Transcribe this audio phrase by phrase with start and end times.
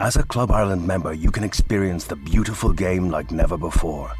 [0.00, 4.12] As a Club Ireland member, you can experience the beautiful game like never before.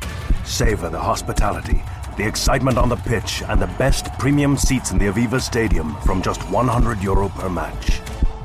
[0.45, 1.85] Savor the hospitality,
[2.17, 6.21] the excitement on the pitch, and the best premium seats in the Aviva Stadium from
[6.21, 8.01] just 100 euro per match.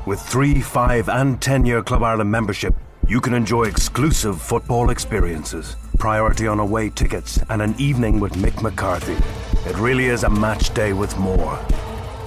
[0.06, 2.76] With 3, 5, and 10 year Club Ireland membership,
[3.08, 8.62] you can enjoy exclusive football experiences, priority on away tickets, and an evening with Mick
[8.62, 9.16] McCarthy.
[9.68, 11.56] It really is a match day with more.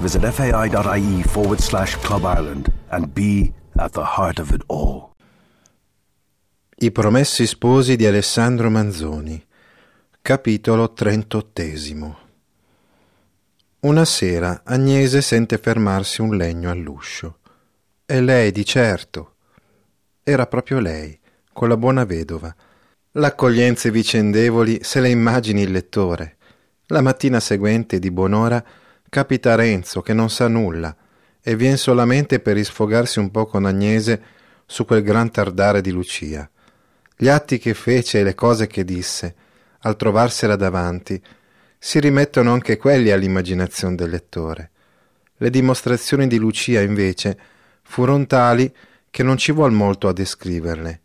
[0.02, 5.07] Visit fai.ie forward slash Club Ireland and be at the heart of it all.
[6.80, 9.44] I promessi sposi di Alessandro Manzoni,
[10.22, 12.18] capitolo trentottesimo.
[13.80, 17.40] Una sera Agnese sente fermarsi un legno all'uscio.
[18.06, 19.38] È lei di certo.
[20.22, 21.20] Era proprio lei,
[21.52, 22.56] con la buona vedova.
[23.14, 26.38] L'accoglienze vicendevoli se le immagini il lettore.
[26.90, 28.64] La mattina seguente, di buon'ora,
[29.10, 30.96] capita Renzo che non sa nulla
[31.42, 34.22] e vien solamente per risfogarsi un po' con Agnese
[34.68, 36.48] su quel gran tardare di Lucia.
[37.20, 39.36] Gli atti che fece e le cose che disse,
[39.80, 41.20] al trovarsela davanti,
[41.80, 44.70] si rimettono anche quelli all'immaginazione del lettore.
[45.38, 47.36] Le dimostrazioni di Lucia, invece,
[47.82, 48.72] furono tali
[49.10, 51.02] che non ci vuol molto a descriverle.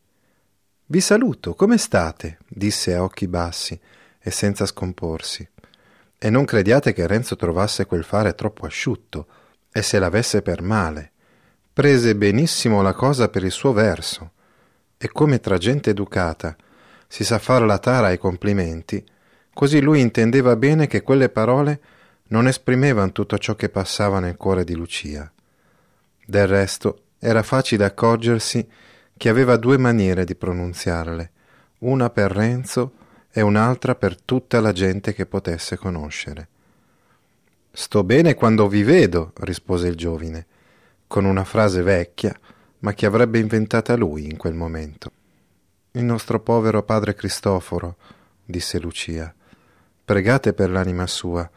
[0.85, 2.41] Vi saluto, come state?
[2.47, 3.81] disse a occhi bassi
[4.21, 5.49] e senza scomporsi.
[6.19, 9.27] E non crediate che Renzo trovasse quel fare troppo asciutto
[9.73, 11.13] e se l'avesse per male.
[11.73, 14.33] Prese benissimo la cosa per il suo verso,
[15.05, 16.55] e come tra gente educata
[17.09, 19.05] si sa far la tara ai complimenti,
[19.53, 21.81] così lui intendeva bene che quelle parole
[22.29, 25.29] non esprimevano tutto ciò che passava nel cuore di Lucia.
[26.25, 28.65] Del resto era facile accorgersi
[29.17, 31.31] che aveva due maniere di pronunziarle,
[31.79, 32.93] una per Renzo
[33.33, 36.47] e un'altra per tutta la gente che potesse conoscere.
[37.73, 40.47] Sto bene quando vi vedo, rispose il giovine,
[41.09, 42.39] con una frase vecchia,
[42.83, 45.11] ma che avrebbe inventata lui in quel momento.
[45.93, 47.97] Il nostro povero padre Cristoforo,
[48.45, 49.35] disse Lucia,
[50.05, 51.49] pregate per l'anima sua,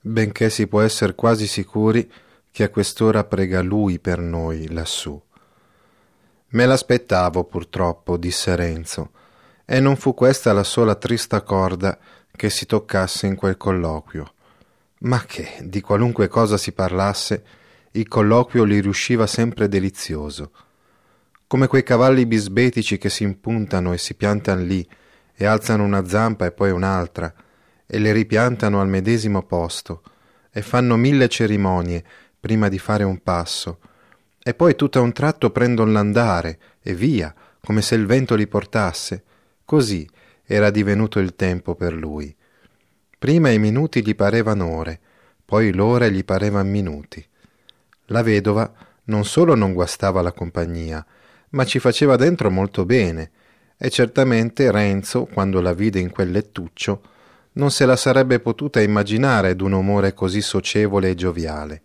[0.00, 2.10] benché si può essere quasi sicuri
[2.50, 5.20] che a quest'ora prega lui per noi lassù.
[6.50, 9.10] Me l'aspettavo purtroppo, disse Renzo,
[9.64, 11.98] e non fu questa la sola trista corda
[12.30, 14.32] che si toccasse in quel colloquio
[15.00, 17.44] ma che, di qualunque cosa si parlasse,
[17.92, 20.50] il colloquio gli riusciva sempre delizioso.
[21.48, 24.86] Come quei cavalli bisbetici che si impuntano e si piantano lì,
[25.34, 27.32] e alzano una zampa e poi un'altra,
[27.86, 30.02] e le ripiantano al medesimo posto,
[30.50, 32.04] e fanno mille cerimonie
[32.38, 33.78] prima di fare un passo,
[34.42, 38.46] e poi tutto a un tratto prendono l'andare, e via, come se il vento li
[38.46, 39.24] portasse.
[39.64, 40.06] Così
[40.44, 42.36] era divenuto il tempo per lui.
[43.18, 45.00] Prima i minuti gli parevano ore,
[45.46, 47.26] poi l'ore gli parevan minuti.
[48.08, 48.70] La vedova
[49.04, 51.02] non solo non guastava la compagnia,
[51.50, 53.30] ma ci faceva dentro molto bene,
[53.76, 57.02] e certamente Renzo, quando la vide in quel lettuccio,
[57.52, 61.82] non se la sarebbe potuta immaginare d'un umore così socievole e gioviale.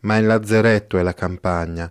[0.00, 1.90] Ma il lazzeretto e la campagna,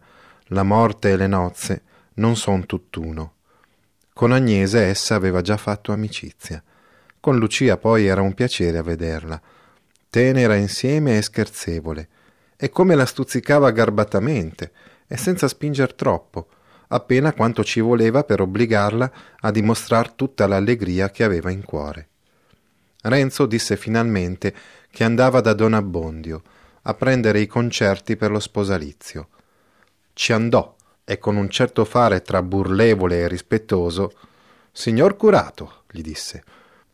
[0.52, 1.82] la morte e le nozze
[2.16, 3.34] non son tutt'uno.
[4.14, 6.64] Con Agnese essa aveva già fatto amicizia.
[7.20, 9.40] Con Lucia poi era un piacere a vederla,
[10.10, 12.08] tenera insieme e scherzevole,
[12.56, 14.72] e come la stuzzicava garbatamente
[15.08, 16.48] e senza spinger troppo,
[16.88, 19.12] appena quanto ci voleva per obbligarla
[19.42, 22.08] a dimostrar tutta l'allegria che aveva in cuore.
[23.02, 24.54] Renzo disse finalmente
[24.90, 26.42] che andava da Don Abbondio
[26.84, 29.28] a prendere i concerti per lo sposalizio.
[30.14, 34.14] Ci andò e con un certo fare tra burlevole e rispettoso
[34.72, 36.44] Signor curato, gli disse,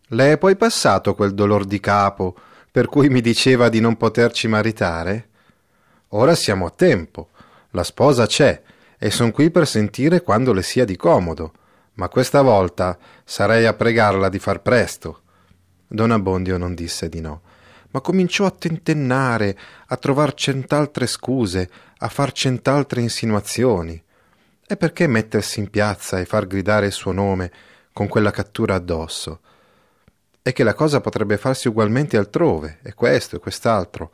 [0.07, 2.33] le è poi passato quel dolor di capo
[2.71, 5.27] per cui mi diceva di non poterci maritare?
[6.09, 7.29] Ora siamo a tempo.
[7.71, 8.61] La sposa c'è
[9.03, 11.51] e son qui per sentire quando le sia di comodo,
[11.95, 15.23] ma questa volta sarei a pregarla di far presto.
[15.85, 17.41] Don Abbondio non disse di no,
[17.91, 19.57] ma cominciò a tentennare,
[19.87, 24.01] a trovar cent'altre scuse, a far cent'altre insinuazioni.
[24.65, 27.51] E perché mettersi in piazza e far gridare il suo nome
[27.91, 29.41] con quella cattura addosso?
[30.45, 34.11] e che la cosa potrebbe farsi ugualmente altrove, e questo e quest'altro.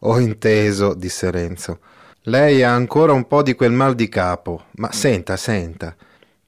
[0.00, 1.80] Ho inteso, disse Renzo.
[2.28, 5.94] Lei ha ancora un po' di quel mal di capo, ma senta, senta.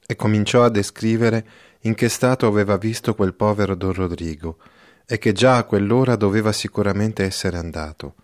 [0.07, 1.45] E cominciò a descrivere
[1.81, 4.57] in che stato aveva visto quel povero Don Rodrigo
[5.07, 8.15] e che già a quell'ora doveva sicuramente essere andato.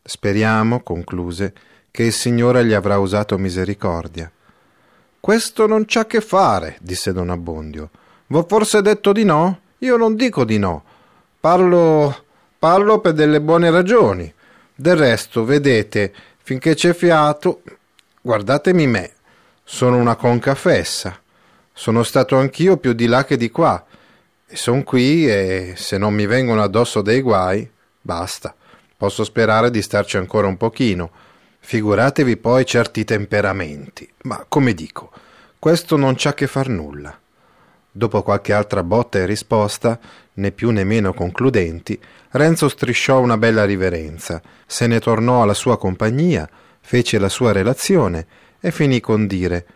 [0.00, 1.54] Speriamo, concluse,
[1.90, 4.30] che il Signore gli avrà usato misericordia.
[5.18, 7.90] Questo non c'ha che fare, disse Don Abbondio.
[8.28, 9.60] V'ho forse detto di no?
[9.78, 10.84] Io non dico di no.
[11.40, 12.26] Parlo.
[12.60, 14.32] parlo per delle buone ragioni.
[14.72, 16.14] Del resto, vedete,
[16.50, 17.62] finché c'è fiato.
[18.20, 19.12] Guardatemi me.
[19.62, 21.16] Sono una conca fessa.
[21.72, 23.84] Sono stato anch'io più di là che di qua.
[24.48, 27.70] E son qui e se non mi vengono addosso dei guai,
[28.00, 28.52] basta.
[28.96, 31.12] Posso sperare di starci ancora un pochino.
[31.60, 34.12] Figuratevi poi certi temperamenti.
[34.22, 35.12] Ma come dico,
[35.56, 37.16] questo non c'ha che far nulla.
[37.92, 40.00] Dopo qualche altra botta e risposta,
[40.40, 42.00] né più né meno concludenti,
[42.30, 46.48] Renzo strisciò una bella riverenza, se ne tornò alla sua compagnia,
[46.80, 48.26] fece la sua relazione
[48.58, 49.66] e finì con dire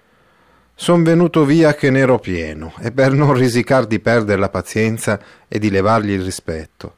[0.75, 5.59] Son venuto via che n'ero pieno, e per non risicar di perdere la pazienza e
[5.59, 6.97] di levargli il rispetto.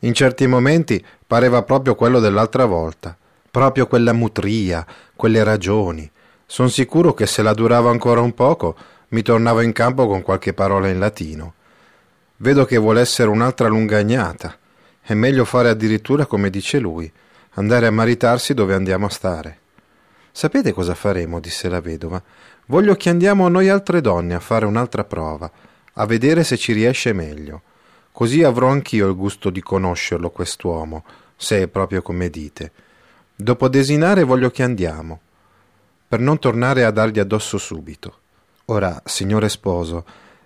[0.00, 3.16] In certi momenti pareva proprio quello dell'altra volta,
[3.50, 4.84] proprio quella mutria,
[5.14, 6.10] quelle ragioni.
[6.46, 8.76] Son sicuro che se la durava ancora un poco,
[9.08, 11.54] mi tornavo in campo con qualche parola in latino.
[12.36, 14.56] Vedo che vuole essere un'altra lungagnata.
[15.00, 17.10] È meglio fare addirittura come dice lui,
[17.52, 19.58] andare a maritarsi dove andiamo a stare.
[20.32, 21.38] Sapete cosa faremo?
[21.38, 22.20] disse la vedova.
[22.66, 25.50] Voglio che andiamo noi altre donne a fare un'altra prova,
[25.92, 27.62] a vedere se ci riesce meglio.
[28.10, 31.04] Così avrò anch'io il gusto di conoscerlo, quest'uomo,
[31.36, 32.72] se è proprio come dite.
[33.36, 35.20] Dopo desinare voglio che andiamo,
[36.08, 38.18] per non tornare a dargli addosso subito.
[38.66, 40.04] Ora, signore sposo,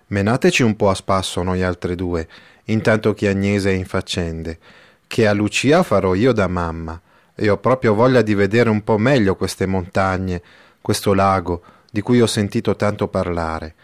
[0.08, 2.28] menateci un po' a spasso noi altre due,
[2.64, 4.58] intanto che Agnese è in faccende,
[5.06, 7.00] che a Lucia farò io da mamma,
[7.34, 10.42] e ho proprio voglia di vedere un po' meglio queste montagne,
[10.80, 13.74] questo lago, di cui ho sentito tanto parlare.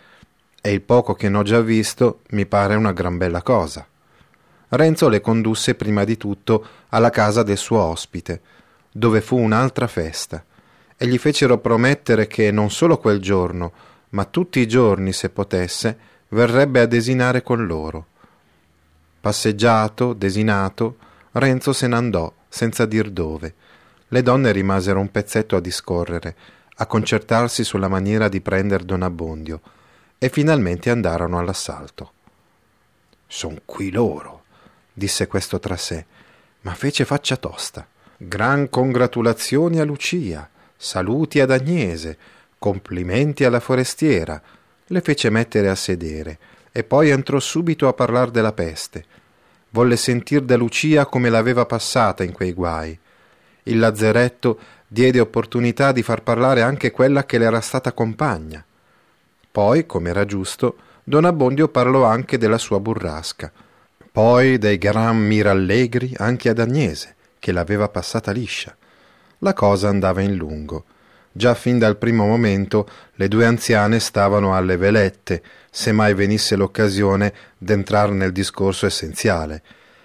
[0.61, 3.87] E il poco che n'ho già visto mi pare una gran bella cosa.
[4.69, 8.41] Renzo le condusse prima di tutto alla casa del suo ospite,
[8.91, 10.45] dove fu un'altra festa,
[10.97, 13.73] e gli fecero promettere che non solo quel giorno,
[14.11, 15.99] ma tutti i giorni, se potesse,
[16.35, 18.07] verrebbe a desinare con loro.
[19.21, 20.97] Passeggiato, desinato,
[21.33, 23.55] Renzo se n'andò, senza dir dove.
[24.09, 26.37] Le donne rimasero un pezzetto a discorrere,
[26.77, 29.61] a concertarsi sulla maniera di prender Don Abbondio,
[30.19, 32.13] e finalmente andarono all'assalto.
[33.27, 34.45] Son qui loro,
[34.93, 36.05] disse questo tra sé,
[36.63, 37.87] ma fece faccia tosta.
[38.17, 42.19] Gran congratulazioni a Lucia, saluti ad Agnese,
[42.59, 44.41] complimenti alla forestiera.
[44.89, 46.39] Le fece mettere a sedere
[46.71, 49.05] e poi entrò subito a parlar della peste.
[49.71, 52.99] Volle sentir da Lucia come l'aveva passata in quei guai.
[53.65, 58.65] Il lazzeretto diede opportunità di far parlare anche quella che le era stata compagna.
[59.51, 63.53] Poi, come era giusto, Don Abbondio parlò anche della sua burrasca,
[64.11, 68.77] poi dei gran mirallegri anche ad Agnese, che l'aveva passata liscia.
[69.39, 70.85] La cosa andava in lungo.
[71.37, 77.35] Già fin dal primo momento le due anziane stavano alle velette, se mai venisse l'occasione
[77.59, 79.61] d'entrar nel discorso essenziale.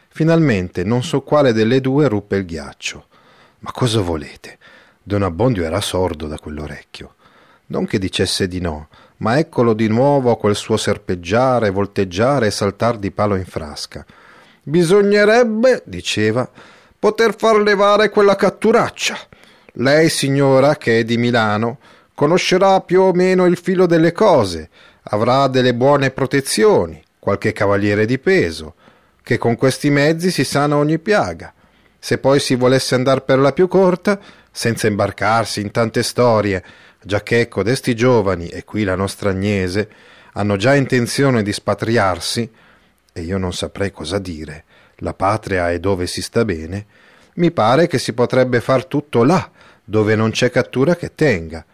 [0.07, 3.05] Finalmente non so quale delle due ruppe il ghiaccio.
[3.59, 4.57] Ma cosa volete?
[5.03, 7.13] Don Abbondio era sordo da quell'orecchio.
[7.67, 8.87] Non che dicesse di no,
[9.17, 14.03] ma eccolo di nuovo a quel suo serpeggiare, volteggiare e saltar di palo in frasca.
[14.63, 16.49] Bisognerebbe, diceva,
[16.97, 19.15] poter far levare quella catturaccia.
[19.81, 21.79] Lei, signora, che è di Milano,
[22.13, 24.69] conoscerà più o meno il filo delle cose,
[25.03, 28.75] avrà delle buone protezioni, qualche cavaliere di peso,
[29.23, 31.53] che con questi mezzi si sana ogni piaga.
[31.97, 34.19] Se poi si volesse andar per la più corta,
[34.51, 36.61] senza imbarcarsi in tante storie,
[37.01, 39.89] giacché codesti giovani, e qui la nostra Agnese,
[40.33, 42.51] hanno già intenzione di spatriarsi,
[43.13, 46.85] e io non saprei cosa dire, la patria è dove si sta bene,
[47.35, 49.49] mi pare che si potrebbe far tutto là,
[49.89, 51.65] dove non c'è cattura che tenga.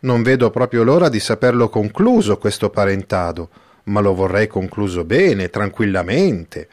[0.00, 3.50] Non vedo proprio l'ora di saperlo concluso questo parentado,
[3.84, 6.68] ma lo vorrei concluso bene, tranquillamente.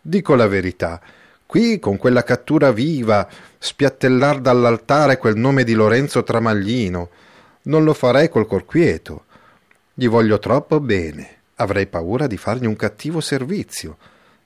[0.00, 1.00] Dico la verità,
[1.44, 7.10] Qui, con quella cattura viva, spiattellar dall'altare quel nome di Lorenzo Tramaglino,
[7.64, 9.26] non lo farei col cor quieto.
[9.94, 11.34] Gli voglio troppo bene.
[11.56, 13.96] Avrei paura di fargli un cattivo servizio.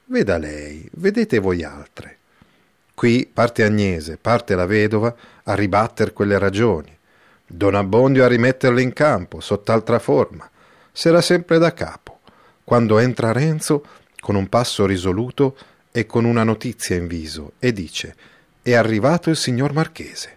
[0.06, 2.19] Veda lei, vedete voi altre.
[3.00, 6.94] Qui parte Agnese, parte la vedova a ribatter quelle ragioni.
[7.46, 10.46] Don Abbondio a rimetterle in campo, sott'altra forma.
[10.92, 12.20] Sarà sempre da capo.
[12.62, 13.86] Quando entra Renzo,
[14.20, 15.56] con un passo risoluto,
[15.90, 18.14] e con una notizia in viso e dice
[18.60, 20.36] È arrivato il signor Marchese.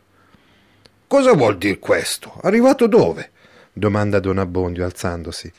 [1.06, 2.40] cosa vuol dire questo?
[2.44, 3.32] Arrivato dove?
[3.74, 5.52] domanda Don Abbondio alzandosi.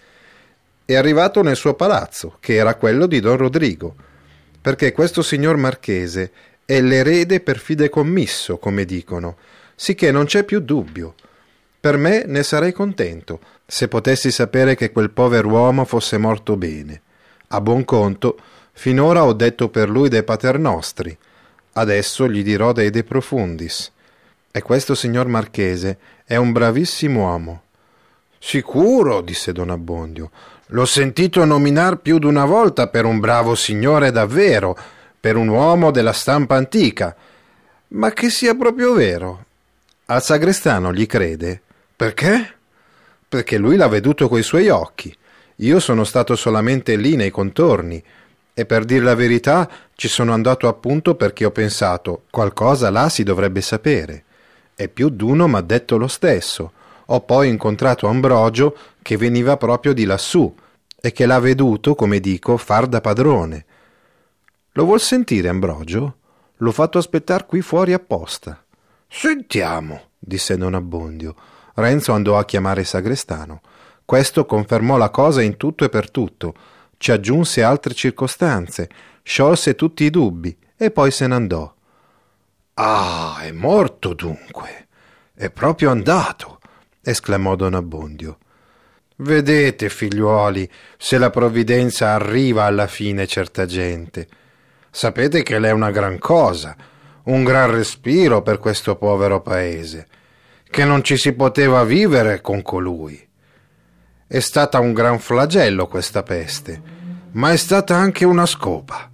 [0.87, 3.95] È arrivato nel suo palazzo, che era quello di Don Rodrigo,
[4.59, 6.33] perché questo signor marchese
[6.65, 9.37] è l'erede per fidecommisso, come dicono,
[9.75, 11.15] sicché non c'è più dubbio.
[11.79, 17.03] Per me ne sarei contento, se potessi sapere che quel pover'uomo fosse morto bene.
[17.49, 18.39] A buon conto,
[18.73, 21.17] finora ho detto per lui dei paternostri,
[21.73, 23.93] adesso gli dirò dei De Profundis.
[24.51, 27.63] E questo signor marchese è un bravissimo uomo.
[28.39, 30.31] Sicuro, disse Don Abbondio.
[30.69, 34.77] L'ho sentito nominar più d'una volta per un bravo signore davvero,
[35.25, 37.17] per un uomo della stampa antica.
[37.89, 39.45] Ma che sia proprio vero.
[40.05, 41.63] Al sagrestano gli crede?
[41.97, 42.53] Perché?
[43.27, 45.17] Perché lui l'ha veduto coi suoi occhi.
[45.57, 48.05] Io sono stato solamente lì nei contorni.
[48.53, 53.23] E per dir la verità ci sono andato appunto perché ho pensato qualcosa là si
[53.23, 54.25] dovrebbe sapere.
[54.77, 56.73] E più d'uno m'ha detto lo stesso.
[57.07, 60.55] Ho poi incontrato Ambrogio che veniva proprio di lassù
[61.01, 63.65] e che l'ha veduto, come dico, far da padrone.
[64.77, 66.17] Lo vuol sentire Ambrogio?
[66.57, 68.65] L'ho fatto aspettar qui fuori apposta.
[69.09, 71.37] Sentiamo, disse Don Abbondio.
[71.75, 73.61] Renzo andò a chiamare sagrestano.
[74.05, 76.55] Questo confermò la cosa in tutto e per tutto
[76.97, 78.89] ci aggiunse altre circostanze,
[79.23, 81.73] sciolse tutti i dubbi e poi se ne andò.
[82.75, 84.89] Ah, è morto dunque.
[85.35, 86.59] È proprio andato,
[87.01, 88.39] esclamò Don Abbondio.
[89.17, 94.43] Vedete, figliuoli, se la provvidenza arriva alla fine certa gente.
[94.97, 96.77] Sapete che lei è una gran cosa,
[97.25, 100.07] un gran respiro per questo povero paese,
[100.71, 103.21] che non ci si poteva vivere con colui.
[104.25, 106.81] È stata un gran flagello questa peste,
[107.33, 109.11] ma è stata anche una scopa.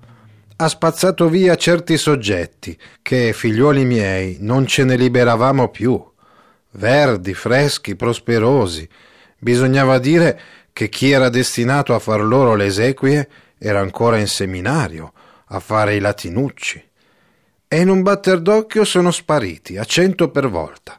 [0.56, 5.98] Ha spazzato via certi soggetti che, figliuoli miei, non ce ne liberavamo più.
[6.72, 8.86] Verdi, freschi, prosperosi.
[9.38, 10.38] Bisognava dire
[10.74, 15.14] che chi era destinato a far loro le esequie era ancora in seminario,
[15.52, 16.88] a fare i latinucci.
[17.66, 20.98] E in un batter d'occhio sono spariti, a cento per volta.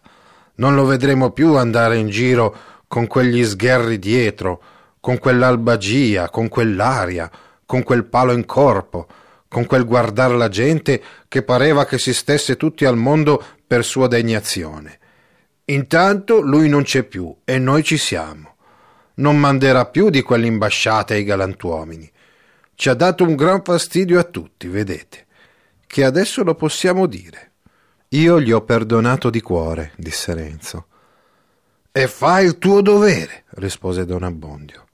[0.55, 2.55] Non lo vedremo più andare in giro
[2.87, 4.61] con quegli sgherri dietro,
[4.99, 7.29] con quell'albagia, con quell'aria,
[7.65, 9.07] con quel palo in corpo,
[9.47, 14.07] con quel guardar la gente che pareva che si stesse tutti al mondo per sua
[14.07, 14.99] degnazione.
[15.65, 18.55] Intanto lui non c'è più e noi ci siamo.
[19.15, 22.11] Non manderà più di quell'imbasciata ai galantuomini.
[22.81, 25.27] Ci ha dato un gran fastidio a tutti, vedete,
[25.85, 27.51] che adesso lo possiamo dire.
[28.07, 30.87] Io gli ho perdonato di cuore, disse Renzo.
[31.91, 34.85] E fai il tuo dovere, rispose Don Abbondio.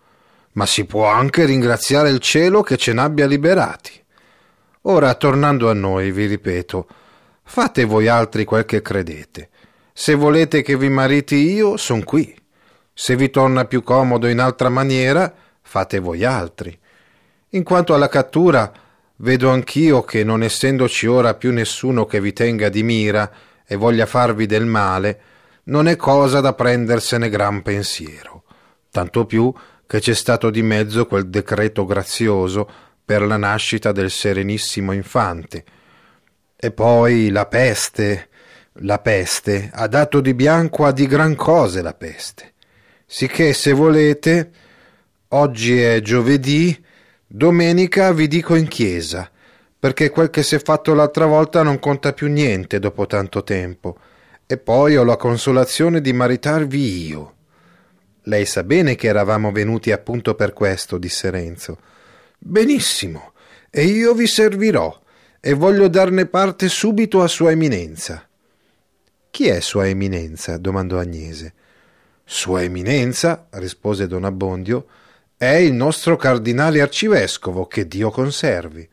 [0.56, 3.94] Ma si può anche ringraziare il cielo che ce n'abbia liberati.
[4.82, 6.88] Ora, tornando a noi, vi ripeto,
[7.42, 9.50] fate voi altri quel che credete.
[9.94, 12.38] Se volete che vi mariti io, son qui.
[12.94, 16.78] Se vi torna più comodo in altra maniera, fate voi altri.
[17.52, 18.72] In quanto alla cattura,
[19.18, 23.32] vedo anch'io che, non essendoci ora più nessuno che vi tenga di mira
[23.66, 25.22] e voglia farvi del male,
[25.64, 28.44] non è cosa da prendersene gran pensiero,
[28.92, 29.54] tanto più
[29.86, 32.70] che c'è stato di mezzo quel decreto grazioso
[33.04, 35.64] per la nascita del serenissimo infante.
[36.58, 38.28] E poi la peste,
[38.82, 42.54] la peste, ha dato di bianco a di gran cose la peste.
[43.06, 44.52] Sicché se volete,
[45.30, 46.84] oggi è giovedì,
[47.28, 49.30] domenica vi dico in chiesa,
[49.78, 53.98] perché quel che si è fatto l'altra volta non conta più niente dopo tanto tempo
[54.48, 57.36] e poi ho la consolazione di maritarvi io.
[58.24, 61.80] Lei sa bene che eravamo venuti appunto per questo, disse Renzo.
[62.40, 63.34] Benissimo,
[63.70, 64.98] e io vi servirò,
[65.40, 68.26] e voglio darne parte subito a Sua Eminenza.
[69.30, 70.58] Chi è Sua Eminenza?
[70.58, 71.54] domandò Agnese.
[72.24, 74.88] Sua Eminenza, rispose Don Abbondio,
[75.38, 78.88] è il nostro cardinale arcivescovo, che Dio conservi.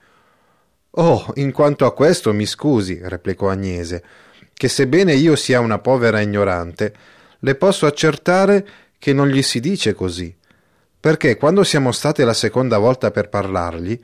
[0.96, 4.04] Oh, in quanto a questo mi scusi, replicò Agnese,
[4.52, 6.94] che sebbene io sia una povera ignorante,
[7.38, 8.66] le posso accertare
[8.98, 10.34] che non gli si dice così,
[11.00, 13.98] perché quando siamo state la seconda volta per parlargli,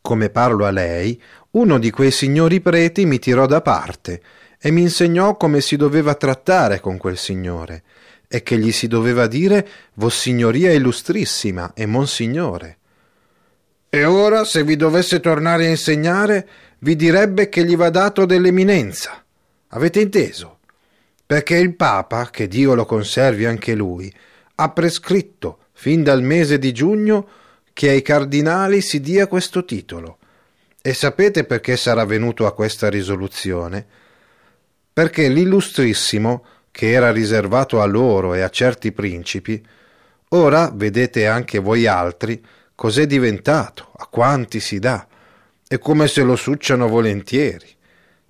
[0.00, 1.20] come parlo a lei,
[1.50, 4.22] uno di quei signori preti mi tirò da parte
[4.60, 7.82] e mi insegnò come si doveva trattare con quel signore,
[8.32, 12.78] e che gli si doveva dire Vossignoria illustrissima e Monsignore.
[13.88, 16.48] E ora, se vi dovesse tornare a insegnare,
[16.80, 19.24] vi direbbe che gli va dato dell'eminenza
[19.72, 20.58] Avete inteso?
[21.24, 24.12] Perché il Papa, che Dio lo conservi anche lui,
[24.56, 27.28] ha prescritto fin dal mese di giugno
[27.72, 30.18] che ai cardinali si dia questo titolo.
[30.82, 33.86] E sapete perché sarà venuto a questa risoluzione?
[34.92, 39.62] Perché l'illustrissimo che era riservato a loro e a certi principi,
[40.28, 42.42] ora vedete anche voi altri
[42.74, 45.06] cos'è diventato, a quanti si dà,
[45.68, 47.68] e come se lo succiano volentieri.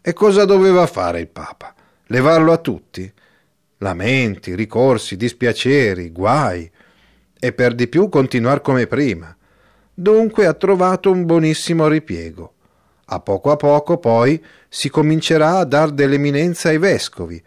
[0.01, 1.73] E cosa doveva fare il Papa?
[2.07, 3.13] Levarlo a tutti?
[3.79, 6.69] Lamenti, ricorsi, dispiaceri, guai,
[7.39, 9.35] e per di più continuar come prima.
[9.95, 12.55] Dunque ha trovato un buonissimo ripiego.
[13.07, 17.41] A poco a poco poi si comincerà a dar dell'eminenza ai vescovi,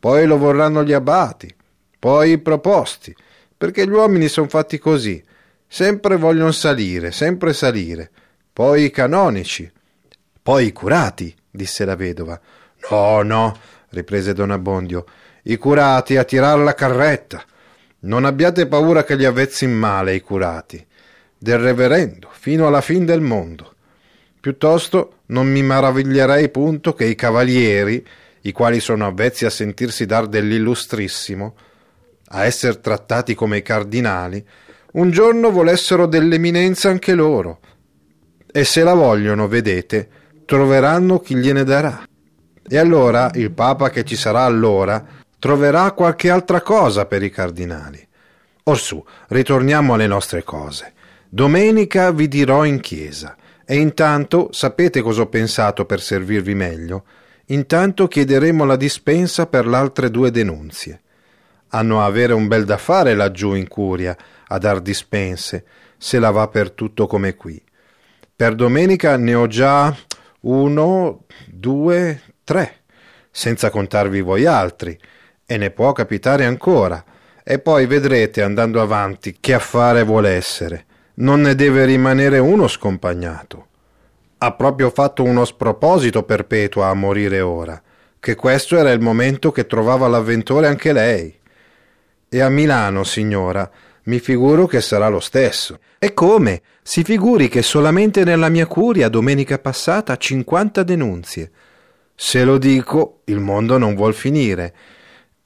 [0.00, 1.54] poi lo vorranno gli abati,
[1.98, 3.14] poi i proposti,
[3.56, 5.22] perché gli uomini sono fatti così,
[5.66, 8.10] sempre vogliono salire, sempre salire,
[8.52, 9.70] poi i canonici,
[10.42, 12.40] poi i curati, disse la vedova.
[12.90, 13.56] No, no,
[13.90, 15.04] riprese don Abbondio,
[15.44, 17.44] i curati a tirar la carretta.
[18.00, 20.84] Non abbiate paura che li avvezzi in male i curati.
[21.36, 23.74] Del reverendo, fino alla fin del mondo.
[24.40, 28.06] Piuttosto non mi maraviglierei punto che i cavalieri,
[28.42, 31.56] i quali sono avvezzi a sentirsi dar dell'illustrissimo,
[32.32, 34.44] a essere trattati come cardinali,
[34.92, 37.60] un giorno volessero dell'eminenza anche loro.
[38.50, 40.08] E se la vogliono, vedete,
[40.44, 42.02] troveranno chi gliene darà.
[42.66, 45.04] E allora il Papa che ci sarà allora
[45.38, 48.06] troverà qualche altra cosa per i cardinali.
[48.64, 50.92] Orsù, ritorniamo alle nostre cose.
[51.28, 53.36] Domenica vi dirò in chiesa.
[53.64, 57.04] E intanto sapete cosa ho pensato per servirvi meglio?
[57.50, 61.00] Intanto chiederemo la dispensa per le altre due denunzie.
[61.68, 64.16] Hanno a avere un bel da fare laggiù in curia
[64.48, 65.64] a dar dispense,
[65.96, 67.62] se la va per tutto come qui.
[68.34, 69.94] Per domenica ne ho già
[70.40, 72.82] uno, due, tre,
[73.30, 74.98] senza contarvi voi altri,
[75.44, 77.04] e ne può capitare ancora.
[77.42, 80.84] E poi vedrete andando avanti che affare vuole essere
[81.20, 83.66] non ne deve rimanere uno scompagnato.
[84.42, 87.80] Ha proprio fatto uno sproposito perpetuo a morire ora,
[88.18, 91.38] che questo era il momento che trovava l'avventore anche lei.
[92.26, 93.70] E a Milano, signora,
[94.04, 95.80] mi figuro che sarà lo stesso.
[95.98, 96.62] E come?
[96.80, 101.50] Si figuri che solamente nella mia curia domenica passata cinquanta denunzie.
[102.14, 104.74] Se lo dico, il mondo non vuol finire.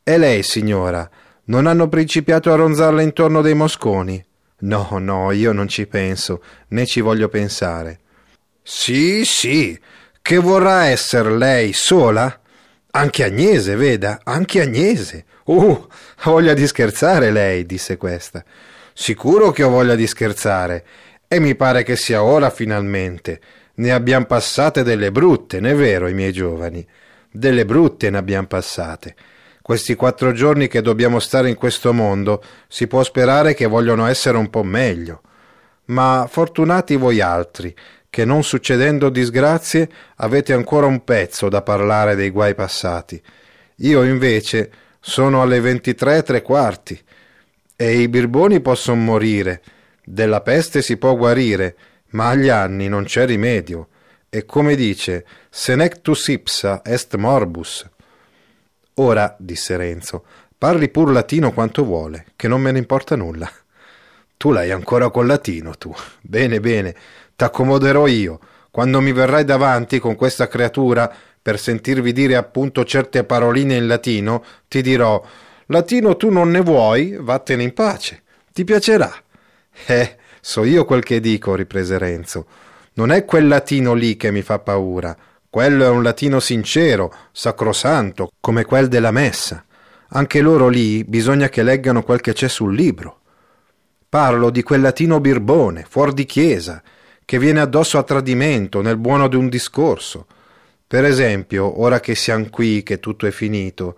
[0.05, 1.11] E lei, signora,
[1.47, 4.25] non hanno principiato a ronzarle intorno dei mosconi?
[4.61, 7.99] No, no, io non ci penso, né ci voglio pensare.
[8.67, 9.79] Sì, sì,
[10.23, 12.41] che vorrà essere lei sola?
[12.93, 15.27] Anche Agnese, veda, anche Agnese.
[15.45, 15.87] Uh,
[16.21, 18.43] ha voglia di scherzare lei, disse questa.
[18.95, 20.83] Sicuro che ho voglia di scherzare,
[21.29, 23.39] e mi pare che sia ora finalmente.
[23.75, 26.87] Ne abbiamo passate delle brutte, n'è vero, i miei giovani?
[27.31, 29.15] Delle brutte ne abbiamo passate.
[29.61, 34.39] Questi quattro giorni che dobbiamo stare in questo mondo si può sperare che vogliono essere
[34.39, 35.21] un po' meglio.
[35.87, 37.75] Ma fortunati voi altri,
[38.15, 43.21] che non succedendo disgrazie avete ancora un pezzo da parlare dei guai passati.
[43.79, 46.97] Io invece sono alle ventitré e tre quarti
[47.75, 49.63] e i birboni possono morire,
[50.05, 51.75] della peste si può guarire,
[52.11, 53.89] ma agli anni non c'è rimedio.
[54.29, 57.85] E come dice, senectus ipsa est morbus.
[58.95, 60.25] Ora, disse Renzo,
[60.57, 63.51] parli pur latino quanto vuole, che non me ne importa nulla.
[64.37, 65.93] Tu l'hai ancora col latino, tu.
[66.21, 66.95] Bene, bene,
[67.37, 68.39] t'accomoderò io.
[68.71, 74.45] Quando mi verrai davanti con questa creatura per sentirvi dire appunto certe paroline in latino,
[74.69, 75.23] ti dirò
[75.69, 77.17] Latino tu non ne vuoi?
[77.19, 78.23] Vattene in pace.
[78.53, 79.11] Ti piacerà.
[79.87, 82.47] Eh, so io quel che dico, riprese Renzo.
[82.95, 85.17] Non è quel latino lì che mi fa paura.
[85.49, 89.65] Quello è un latino sincero, sacrosanto, come quel della messa.
[90.09, 93.21] Anche loro lì bisogna che leggano quel che c'è sul libro.
[94.09, 96.83] Parlo di quel latino birbone, fuor di chiesa,
[97.25, 100.27] che viene addosso a tradimento nel buono di un discorso.
[100.87, 103.97] Per esempio, ora che siamo qui, che tutto è finito,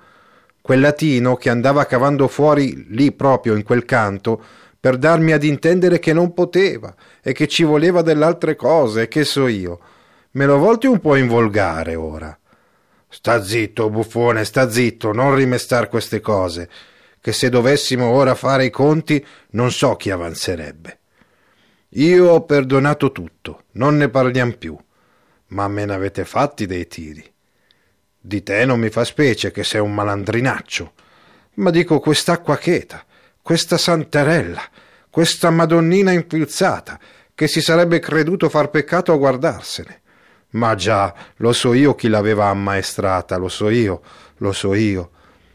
[0.62, 4.42] quel latino che andava cavando fuori lì proprio in quel canto
[4.78, 9.24] per darmi ad intendere che non poteva e che ci voleva dell'altre cose e che
[9.24, 9.80] so io
[10.36, 12.38] Me lo volti un po' in volgare ora.
[13.08, 16.68] Sta zitto, buffone, sta zitto, non rimestar queste cose,
[17.22, 20.98] che se dovessimo ora fare i conti non so chi avanzerebbe.
[21.90, 24.76] Io ho perdonato tutto, non ne parliamo più,
[25.48, 27.24] ma me ne avete fatti dei tiri.
[28.18, 30.92] Di te non mi fa specie che sei un malandrinaccio,
[31.54, 33.04] ma dico quest'acqua cheta,
[33.40, 34.62] questa santerella,
[35.08, 36.98] questa madonnina infilzata,
[37.34, 40.00] che si sarebbe creduto far peccato a guardarsene.
[40.50, 44.02] Ma già, lo so io chi l'aveva ammaestrata, lo so io,
[44.38, 45.10] lo so io.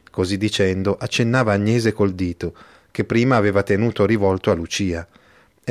[0.10, 2.56] Così dicendo, accennava Agnese col dito,
[2.90, 5.08] che prima aveva tenuto rivolto a Lucia,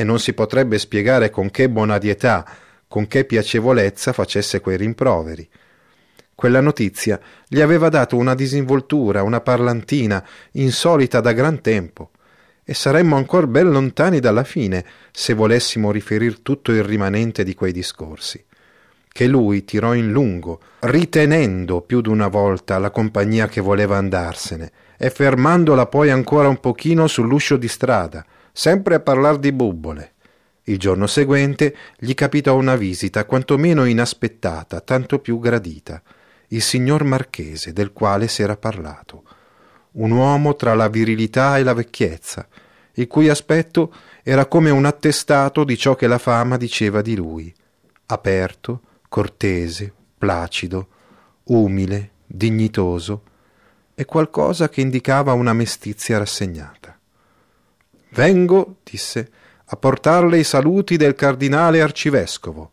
[0.01, 2.47] e non si potrebbe spiegare con che bonadietà,
[2.89, 5.47] con che piacevolezza facesse quei rimproveri.
[6.35, 12.13] Quella notizia gli aveva dato una disinvoltura, una parlantina insolita da gran tempo.
[12.65, 17.73] E saremmo ancora ben lontani dalla fine se volessimo riferir tutto il rimanente di quei
[17.73, 18.43] discorsi.
[19.13, 25.11] Che lui tirò in lungo, ritenendo più d'una volta la compagnia che voleva andarsene, e
[25.11, 30.13] fermandola poi ancora un pochino sull'uscio di strada, sempre a parlar di bubbole.
[30.65, 36.03] Il giorno seguente gli capitò una visita quantomeno inaspettata, tanto più gradita
[36.53, 39.25] il signor Marchese, del quale s'era parlato.
[39.93, 42.47] Un uomo tra la virilità e la vecchiezza,
[42.95, 47.53] il cui aspetto era come un attestato di ciò che la fama diceva di lui.
[48.07, 50.89] Aperto, cortese, placido,
[51.45, 53.23] umile, dignitoso,
[53.95, 56.90] e qualcosa che indicava una mestizia rassegnata.
[58.11, 59.31] Vengo, disse,
[59.67, 62.71] a portarle i saluti del cardinale arcivescovo.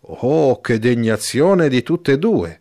[0.00, 2.60] Oh, che degnazione di tutte e due!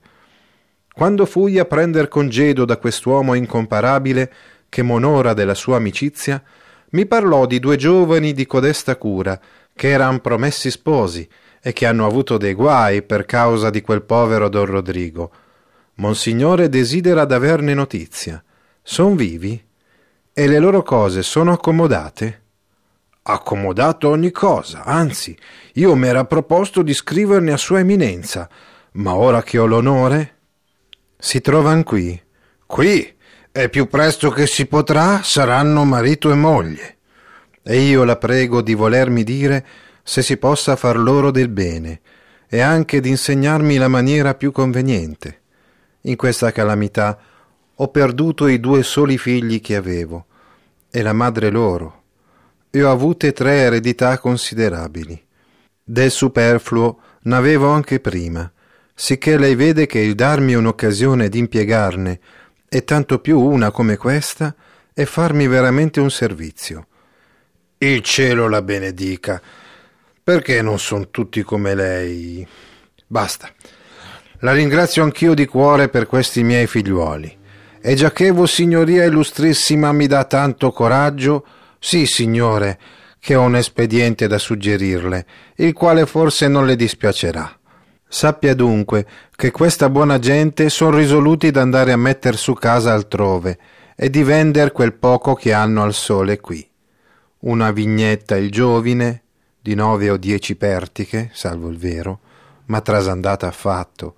[0.94, 4.32] Quando fui a prender congedo da quest'uomo incomparabile,
[4.70, 6.42] che m'onora della sua amicizia,
[6.92, 9.40] mi parlò di due giovani di codesta cura,
[9.76, 11.28] che eran promessi sposi
[11.60, 15.32] e che hanno avuto dei guai per causa di quel povero don Rodrigo.
[15.96, 18.44] Monsignore desidera d'averne notizia.
[18.84, 19.64] Son vivi?
[20.36, 22.42] E le loro cose sono accomodate?
[23.22, 25.38] Accomodato ogni cosa, anzi,
[25.74, 28.50] io m'era proposto di scriverne a Sua Eminenza,
[28.94, 30.38] ma ora che ho l'onore
[31.20, 32.20] si trovan qui.
[32.66, 33.16] Qui,
[33.52, 36.98] e più presto che si potrà, saranno marito e moglie.
[37.62, 39.64] E io la prego di volermi dire
[40.02, 42.02] se si possa far loro del bene,
[42.50, 45.42] e anche di insegnarmi la maniera più conveniente.
[46.02, 47.20] In questa calamità
[47.76, 50.26] ho perduto i due soli figli che avevo,
[50.92, 52.04] e la madre loro,
[52.70, 55.22] e ho avute tre eredità considerabili.
[55.84, 58.52] Del superfluo n'avevo anche prima,
[58.94, 62.20] sicché lei vede che il darmi un'occasione d'impiegarne,
[62.70, 64.56] e tanto più una come questa,
[64.94, 66.88] è farmi veramente un servizio.
[67.80, 69.42] Il cielo la benedica.
[70.24, 72.48] Perché non sono tutti come lei?
[73.06, 73.50] Basta.
[74.40, 77.42] La ringrazio anch'io di cuore per questi miei figliuoli.
[77.86, 81.46] E già che Vossignoria Illustrissima mi dà tanto coraggio,
[81.80, 82.80] sì, signore,
[83.20, 87.60] che ho un espediente da suggerirle, il quale forse non le dispiacerà.
[88.08, 93.60] Sappia dunque che questa buona gente son risoluti d'andare a metter su casa altrove
[93.98, 96.66] e di vender quel poco che hanno al sole qui.
[97.40, 99.24] Una vignetta il giovine,
[99.60, 102.22] di nove o dieci pertiche, salvo il vero,
[102.68, 104.16] ma trasandata affatto.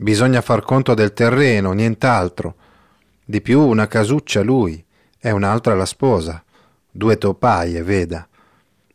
[0.00, 2.54] Bisogna far conto del terreno, nient'altro.
[3.24, 4.82] Di più una casuccia lui,
[5.20, 6.40] e un'altra la sposa.
[6.88, 8.28] Due topaie, veda.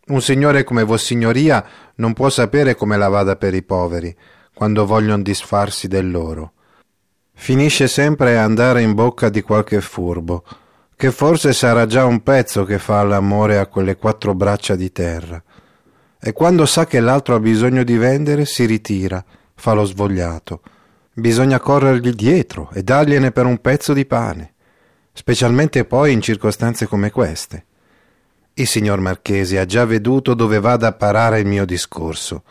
[0.07, 4.15] Un signore come Vossignoria non può sapere come la vada per i poveri,
[4.53, 6.53] quando vogliono disfarsi del loro.
[7.33, 10.45] Finisce sempre a andare in bocca di qualche furbo,
[10.95, 15.43] che forse sarà già un pezzo che fa l'amore a quelle quattro braccia di terra.
[16.17, 19.21] E quando sa che l'altro ha bisogno di vendere, si ritira,
[19.53, 20.61] fa lo svogliato.
[21.15, 24.53] Bisogna corrergli dietro e dargliene per un pezzo di pane,
[25.13, 27.65] specialmente poi in circostanze come queste.
[28.55, 32.43] Il signor Marchese ha già veduto dove vada a parare il mio discorso.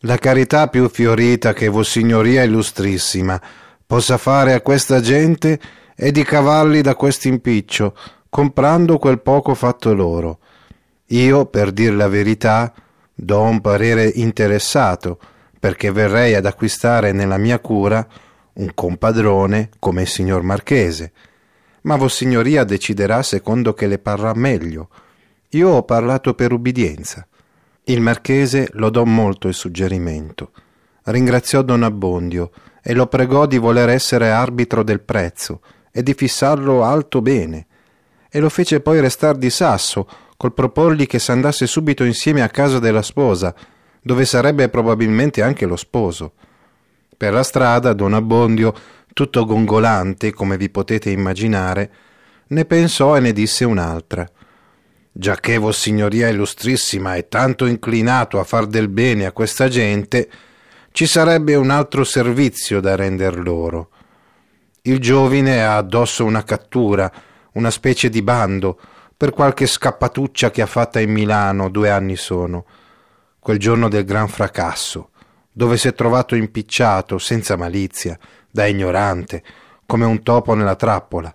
[0.00, 3.38] La carità più fiorita che Vossignoria Illustrissima
[3.84, 5.60] possa fare a questa gente
[5.94, 7.94] è di cavalli da quest'impiccio,
[8.30, 10.38] comprando quel poco fatto loro.
[11.08, 12.72] Io, per dir la verità,
[13.14, 15.18] do un parere interessato,
[15.58, 18.06] perché verrei ad acquistare nella mia cura
[18.54, 21.12] un compadrone come il signor Marchese.
[21.82, 24.88] Ma Vossignoria deciderà secondo che le parrà meglio
[25.52, 27.26] io ho parlato per ubbidienza.
[27.84, 30.50] Il marchese lodò molto il suggerimento.
[31.04, 32.50] Ringraziò Don Abbondio
[32.82, 37.66] e lo pregò di voler essere arbitro del prezzo e di fissarlo alto bene.
[38.30, 42.78] E lo fece poi restar di sasso col proporgli che s'andasse subito insieme a casa
[42.78, 43.54] della sposa,
[44.02, 46.32] dove sarebbe probabilmente anche lo sposo.
[47.16, 48.74] Per la strada Don Abbondio,
[49.12, 51.90] tutto gongolante, come vi potete immaginare,
[52.48, 54.28] ne pensò e ne disse un'altra
[55.18, 60.30] giacché Vossignoria Illustrissima è tanto inclinato a far del bene a questa gente,
[60.92, 63.90] ci sarebbe un altro servizio da render loro.
[64.82, 67.10] Il giovine ha addosso una cattura,
[67.54, 68.78] una specie di bando,
[69.16, 72.64] per qualche scappatuccia che ha fatta in Milano due anni sono,
[73.38, 75.10] quel giorno del gran fracasso,
[75.52, 78.18] dove si è trovato impicciato, senza malizia,
[78.50, 79.42] da ignorante,
[79.86, 81.34] come un topo nella trappola.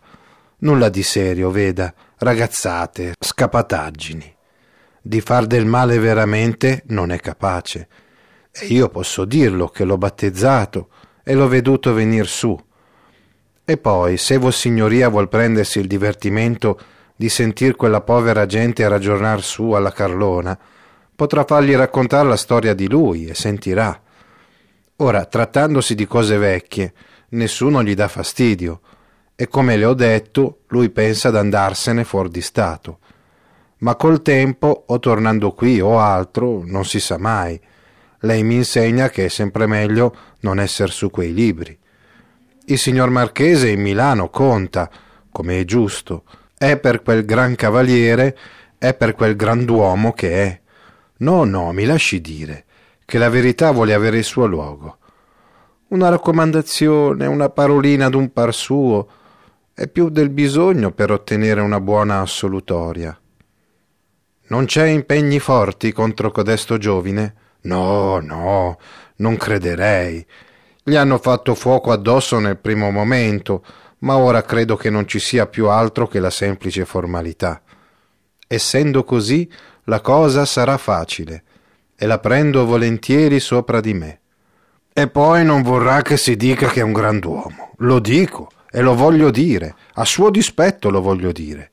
[0.60, 4.36] Nulla di serio, veda, ragazzate, scapataggini.
[5.02, 7.88] Di far del male veramente non è capace.
[8.52, 10.90] E io posso dirlo che l'ho battezzato
[11.24, 12.58] e l'ho veduto venir su.
[13.66, 16.80] E poi, se Vossignoria vuol prendersi il divertimento
[17.16, 20.58] di sentir quella povera gente ragionar su alla Carlona,
[21.16, 24.02] potrà fargli raccontare la storia di lui e sentirà.
[24.98, 26.94] Ora, trattandosi di cose vecchie,
[27.30, 28.82] nessuno gli dà fastidio,
[29.36, 33.00] e come le ho detto, lui pensa ad andarsene fuori di Stato.
[33.80, 37.60] Ma col tempo, o tornando qui o altro, non si sa mai.
[38.20, 41.78] Lei mi insegna che è sempre meglio non essere su quei libri.
[42.66, 44.90] Il signor Marchese in Milano conta,
[45.30, 46.24] come è giusto,
[46.58, 48.38] è per quel gran cavaliere,
[48.78, 50.62] è per quel grand'uomo che è.
[51.18, 52.66] No, no, mi lasci dire,
[53.06, 54.98] che la verità vuole avere il suo luogo.
[55.90, 59.08] Una raccomandazione, una parolina d'un par suo,
[59.74, 63.18] è più del bisogno per ottenere una buona assolutoria.
[64.48, 67.36] Non c'è impegni forti contro codesto giovine?
[67.62, 68.78] No, no,
[69.18, 70.26] non crederei.
[70.84, 73.64] Gli hanno fatto fuoco addosso nel primo momento,
[74.00, 77.62] ma ora credo che non ci sia più altro che la semplice formalità.
[78.46, 79.50] Essendo così,
[79.86, 81.44] la cosa sarà facile,
[81.96, 84.20] e la prendo volentieri sopra di me.
[84.94, 87.72] E poi non vorrà che si dica che è un grand'uomo.
[87.78, 91.72] Lo dico, e lo voglio dire, a suo dispetto lo voglio dire.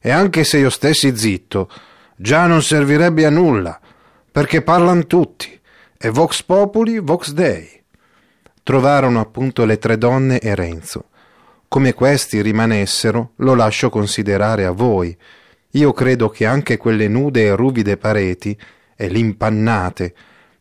[0.00, 1.70] E anche se io stessi zitto,
[2.16, 3.78] già non servirebbe a nulla,
[4.30, 5.58] perché parlano tutti,
[5.98, 7.82] e Vox Populi, Vox Dei.
[8.62, 11.06] Trovarono appunto le tre donne e Renzo.
[11.68, 15.16] Come questi rimanessero, lo lascio considerare a voi.
[15.72, 18.58] Io credo che anche quelle nude e ruvide pareti,
[18.96, 20.14] e l'impannate,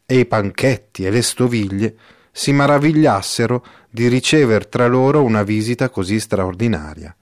[0.06, 1.96] e i panchetti e le stoviglie,
[2.32, 7.16] si maravigliassero di ricever tra loro una visita così straordinaria.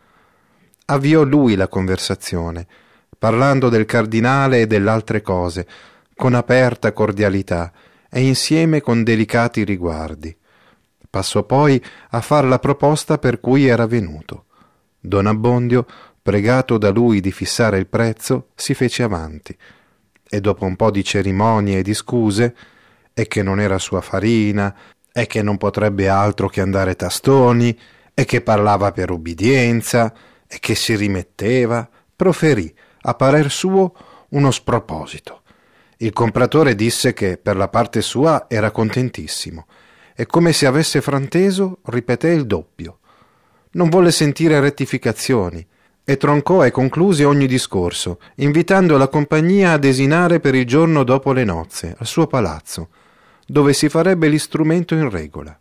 [0.86, 2.68] Avviò lui la conversazione,
[3.18, 5.68] parlando del cardinale e dell'altre cose,
[6.16, 7.72] con aperta cordialità
[8.10, 10.36] e insieme con delicati riguardi.
[11.10, 14.46] Passò poi a far la proposta per cui era venuto.
[15.00, 15.86] Don Abbondio,
[16.28, 19.56] pregato da lui di fissare il prezzo, si fece avanti
[20.30, 22.54] e dopo un po' di cerimonie e di scuse,
[23.14, 24.76] e che non era sua farina,
[25.10, 27.80] e che non potrebbe altro che andare tastoni,
[28.14, 30.14] e che parlava per ubbidienza,
[30.46, 33.94] e che si rimetteva, proferì, a parer suo,
[34.32, 35.44] uno sproposito.
[36.00, 39.66] Il compratore disse che per la parte sua era contentissimo,
[40.14, 43.00] e come se avesse franteso ripeté il doppio.
[43.72, 45.66] Non volle sentire rettificazioni,
[46.10, 51.34] e troncò e concluse ogni discorso, invitando la compagnia a desinare per il giorno dopo
[51.34, 52.88] le nozze, al suo palazzo,
[53.46, 55.60] dove si farebbe l'istrumento in regola.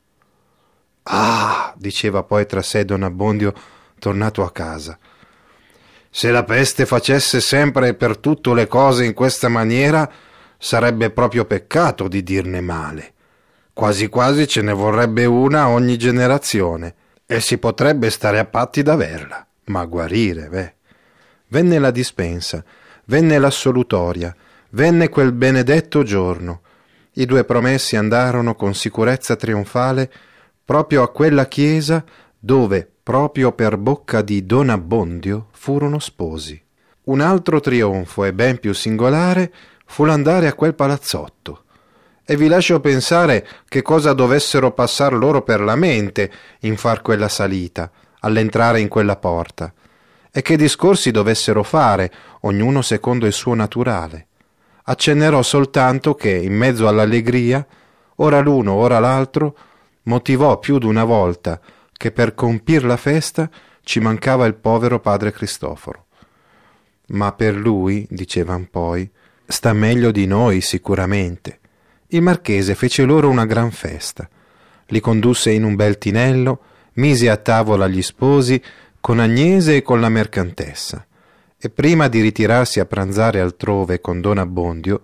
[1.02, 3.52] Ah, diceva poi tra sé Don Abbondio,
[3.98, 4.96] tornato a casa.
[6.09, 10.09] Se la peste facesse sempre e per tutto le cose in questa maniera,
[10.59, 13.14] sarebbe proprio peccato di dirne male.
[13.72, 16.94] Quasi quasi ce ne vorrebbe una ogni generazione,
[17.26, 20.74] e si potrebbe stare a patti d'averla, ma guarire, beh.
[21.48, 22.64] Venne la dispensa,
[23.05, 24.35] venne l'assolutoria,
[24.70, 26.62] venne quel benedetto giorno,
[27.18, 30.12] i due promessi andarono con sicurezza trionfale
[30.64, 32.05] proprio a quella chiesa
[32.38, 36.61] dove, proprio per bocca di Don Abbondio, furono sposi.
[37.05, 39.52] Un altro trionfo e ben più singolare
[39.87, 41.62] fu l'andare a quel palazzotto.
[42.24, 47.29] E vi lascio pensare che cosa dovessero passar loro per la mente in far quella
[47.29, 49.72] salita, all'entrare in quella porta,
[50.31, 54.26] e che discorsi dovessero fare, ognuno secondo il suo naturale
[54.88, 57.64] accennerò soltanto che, in mezzo all'allegria,
[58.16, 59.57] ora l'uno, ora l'altro,
[60.05, 61.61] motivò più d'una volta
[61.92, 63.48] che per compir la festa
[63.83, 66.07] ci mancava il povero padre Cristoforo.
[67.09, 69.09] Ma per lui, dicevan poi,
[69.44, 71.61] sta meglio di noi sicuramente.
[72.09, 74.29] Il marchese fece loro una gran festa,
[74.87, 76.61] li condusse in un bel tinello,
[76.96, 78.62] mise a tavola gli sposi
[79.00, 81.06] con Agnese e con la mercantessa
[81.59, 85.00] e prima di ritirarsi a pranzare altrove con Don Abbondio,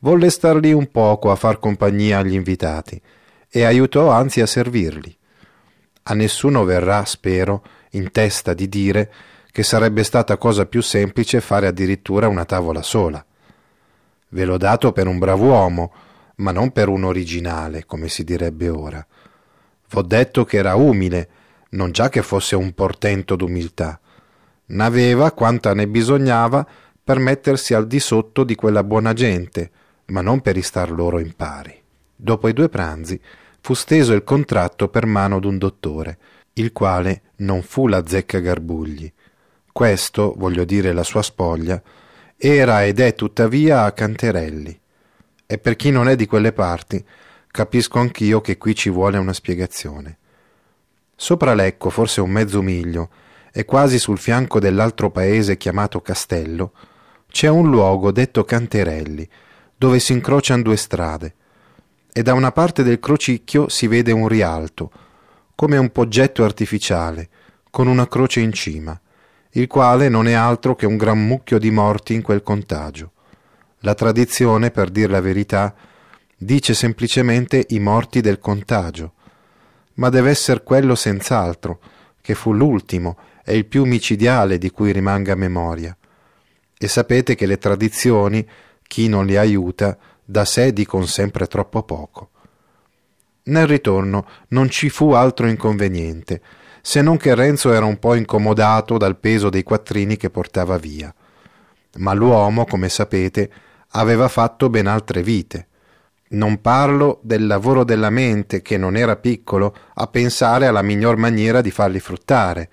[0.00, 3.00] volle star lì un poco a far compagnia agli invitati
[3.48, 5.16] e aiutò anzi a servirli.
[6.04, 9.12] A nessuno verrà, spero, in testa di dire
[9.50, 13.24] che sarebbe stata cosa più semplice fare addirittura una tavola sola.
[14.28, 15.92] Ve l'ho dato per un brav'uomo,
[16.36, 19.06] ma non per un originale, come si direbbe ora.
[19.94, 21.28] V'ho detto che era umile,
[21.70, 23.98] non già che fosse un portento d'umiltà
[24.66, 26.66] n'aveva quanta ne bisognava
[27.02, 29.70] per mettersi al di sotto di quella buona gente,
[30.06, 31.78] ma non per istar loro in pari.
[32.16, 33.20] Dopo i due pranzi
[33.60, 36.18] fu steso il contratto per mano d'un dottore,
[36.54, 39.10] il quale non fu la zecca Garbugli.
[39.70, 41.82] Questo, voglio dire la sua spoglia,
[42.36, 44.80] era ed è tuttavia a Canterelli.
[45.46, 47.04] E per chi non è di quelle parti,
[47.54, 50.18] Capisco anch'io che qui ci vuole una spiegazione.
[51.14, 53.10] Sopra Lecco, forse un mezzo miglio,
[53.52, 56.72] e quasi sul fianco dell'altro paese chiamato Castello,
[57.28, 59.28] c'è un luogo detto Canterelli,
[59.76, 61.34] dove si incrociano due strade,
[62.12, 64.90] e da una parte del crocicchio si vede un rialto,
[65.54, 67.28] come un poggetto artificiale,
[67.70, 69.00] con una croce in cima,
[69.50, 73.12] il quale non è altro che un gran mucchio di morti in quel contagio.
[73.82, 75.72] La tradizione, per dir la verità,
[76.36, 79.12] dice semplicemente i morti del contagio,
[79.94, 81.80] ma deve essere quello senz'altro,
[82.20, 85.96] che fu l'ultimo e il più micidiale di cui rimanga memoria.
[86.76, 88.46] E sapete che le tradizioni,
[88.82, 92.30] chi non le aiuta, da sé dicon sempre troppo poco.
[93.44, 96.40] Nel ritorno non ci fu altro inconveniente,
[96.80, 101.14] se non che Renzo era un po' incomodato dal peso dei quattrini che portava via.
[101.96, 103.50] Ma l'uomo, come sapete,
[103.90, 105.68] aveva fatto ben altre vite.
[106.34, 111.60] Non parlo del lavoro della mente, che non era piccolo, a pensare alla miglior maniera
[111.60, 112.68] di farli fruttare,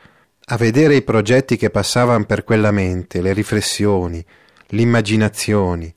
[0.45, 4.25] a vedere i progetti che passavano per quella mente, le riflessioni,
[4.69, 5.93] l'immaginazione,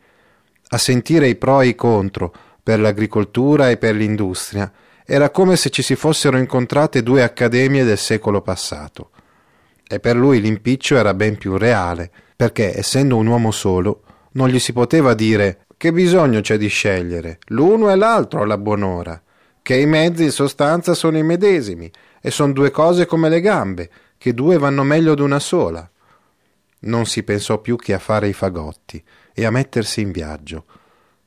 [0.68, 4.70] a sentire i pro e i contro per l'agricoltura e per l'industria,
[5.06, 9.08] era come se ci si fossero incontrate due accademie del secolo passato.
[9.88, 14.58] E per lui l'impiccio era ben più reale, perché, essendo un uomo solo, non gli
[14.58, 19.22] si poteva dire che bisogno c'è di scegliere, l'uno e l'altro alla buon'ora,
[19.60, 21.92] che i mezzi in sostanza sono i medesimi
[22.22, 25.86] e sono due cose come le gambe, che due vanno meglio d'una sola.
[26.78, 30.64] Non si pensò più che a fare i fagotti e a mettersi in viaggio.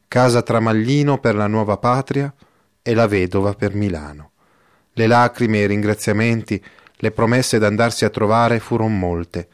[0.07, 2.33] Casa Tramaglino per la nuova patria
[2.81, 4.31] e la vedova per Milano.
[4.93, 6.59] Le lacrime e i ringraziamenti,
[6.95, 9.49] le promesse d'andarsi a trovare furono molte.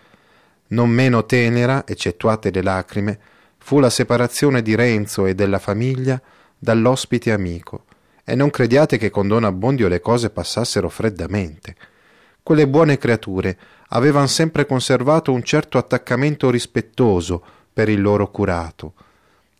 [0.67, 3.19] Non meno tenera, eccettuate le lacrime,
[3.65, 6.21] fu la separazione di Renzo e della famiglia
[6.59, 7.85] dall'ospite amico,
[8.25, 11.73] e non crediate che con Don Abbondio le cose passassero freddamente.
[12.43, 18.95] Quelle buone creature avevano sempre conservato un certo attaccamento rispettoso per il loro curato,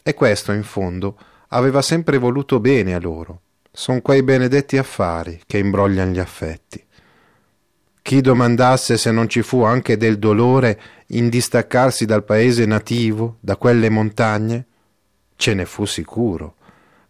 [0.04, 3.40] e questo, in fondo, aveva sempre voluto bene a loro.
[3.72, 6.86] Son quei benedetti affari che imbrogliano gli affetti.
[8.04, 13.56] Chi domandasse se non ci fu anche del dolore in distaccarsi dal paese nativo, da
[13.56, 14.66] quelle montagne,
[15.38, 16.56] ce ne fu sicuro,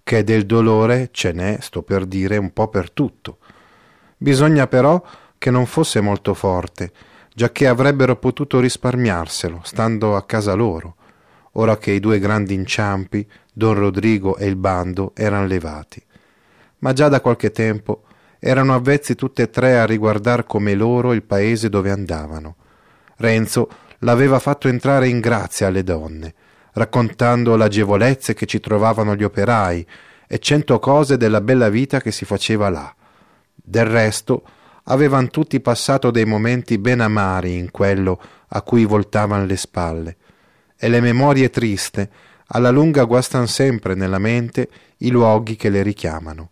[0.04, 3.40] che del dolore ce n'è, sto per dire, un po' per tutto.
[4.16, 5.04] Bisogna però
[5.40, 6.92] che non fosse molto forte,
[7.34, 10.98] giacché avrebbero potuto risparmiarselo, stando a casa loro,
[11.54, 16.00] ora che i due grandi inciampi, don Rodrigo e il bando, erano levati.
[16.80, 18.04] Ma già da qualche tempo
[18.46, 22.58] erano avvezzi tutte e tre a riguardar come loro il paese dove andavano.
[23.16, 26.34] Renzo l'aveva fatto entrare in grazia alle donne,
[26.74, 29.88] raccontando l'agevolezze che ci trovavano gli operai
[30.28, 32.94] e cento cose della bella vita che si faceva là.
[33.56, 34.44] Del resto,
[34.86, 40.18] avevan tutti passato dei momenti ben amari in quello a cui voltavan le spalle,
[40.78, 42.10] e le memorie triste
[42.48, 46.50] alla lunga guastan sempre nella mente i luoghi che le richiamano.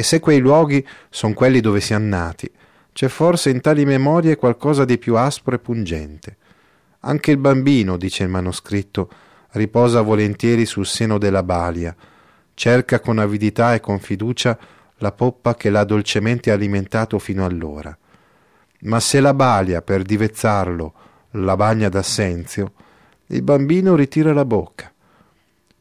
[0.00, 2.50] E se quei luoghi sono quelli dove siamo nati,
[2.90, 6.38] c'è forse in tali memorie qualcosa di più aspro e pungente.
[7.00, 9.10] Anche il bambino, dice il manoscritto,
[9.50, 11.94] riposa volentieri sul seno della balia,
[12.54, 14.58] cerca con avidità e con fiducia
[14.96, 17.94] la poppa che l'ha dolcemente alimentato fino allora.
[18.84, 20.94] Ma se la balia, per divezzarlo,
[21.32, 22.72] la bagna d'assenzio,
[23.26, 24.90] il bambino ritira la bocca.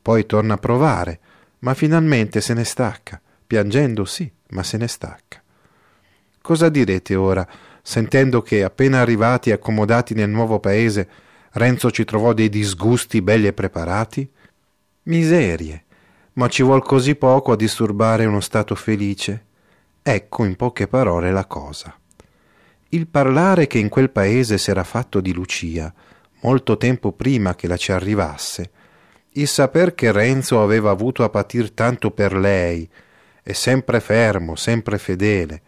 [0.02, 1.20] Poi torna a provare,
[1.60, 5.42] ma finalmente se ne stacca, piangendo sì, ma se ne stacca.
[6.40, 7.48] Cosa direte ora,
[7.82, 11.10] sentendo che, appena arrivati e accomodati nel nuovo paese,
[11.54, 14.30] Renzo ci trovò dei disgusti belli e preparati?
[15.06, 15.84] Miserie,
[16.34, 19.46] ma ci vuol così poco a disturbare uno stato felice?
[20.04, 21.98] Ecco in poche parole la cosa.
[22.90, 25.92] Il parlare che in quel paese s'era fatto di Lucia,
[26.42, 28.70] molto tempo prima che la ci arrivasse,
[29.32, 32.88] il saper che Renzo aveva avuto a patir tanto per lei,
[33.44, 35.62] e sempre fermo, sempre fedele,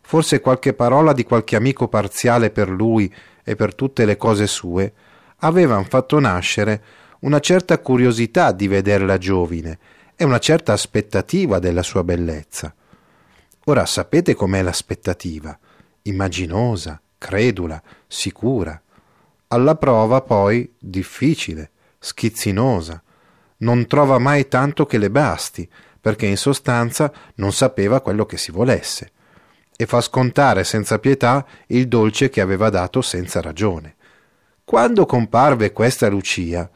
[0.00, 3.12] forse qualche parola di qualche amico parziale per lui
[3.44, 4.92] e per tutte le cose sue,
[5.38, 6.82] avevan fatto nascere
[7.20, 9.78] una certa curiosità di vederla giovine
[10.16, 12.74] e una certa aspettativa della sua bellezza.
[13.66, 15.56] Ora sapete com'è l'aspettativa?
[16.02, 18.80] Immaginosa, credula, sicura.
[19.48, 23.00] Alla prova poi difficile, schizzinosa.
[23.58, 25.68] Non trova mai tanto che le basti,
[26.02, 29.12] perché in sostanza non sapeva quello che si volesse,
[29.76, 33.94] e fa scontare senza pietà il dolce che aveva dato senza ragione.
[34.64, 36.68] Quando comparve questa Lucia,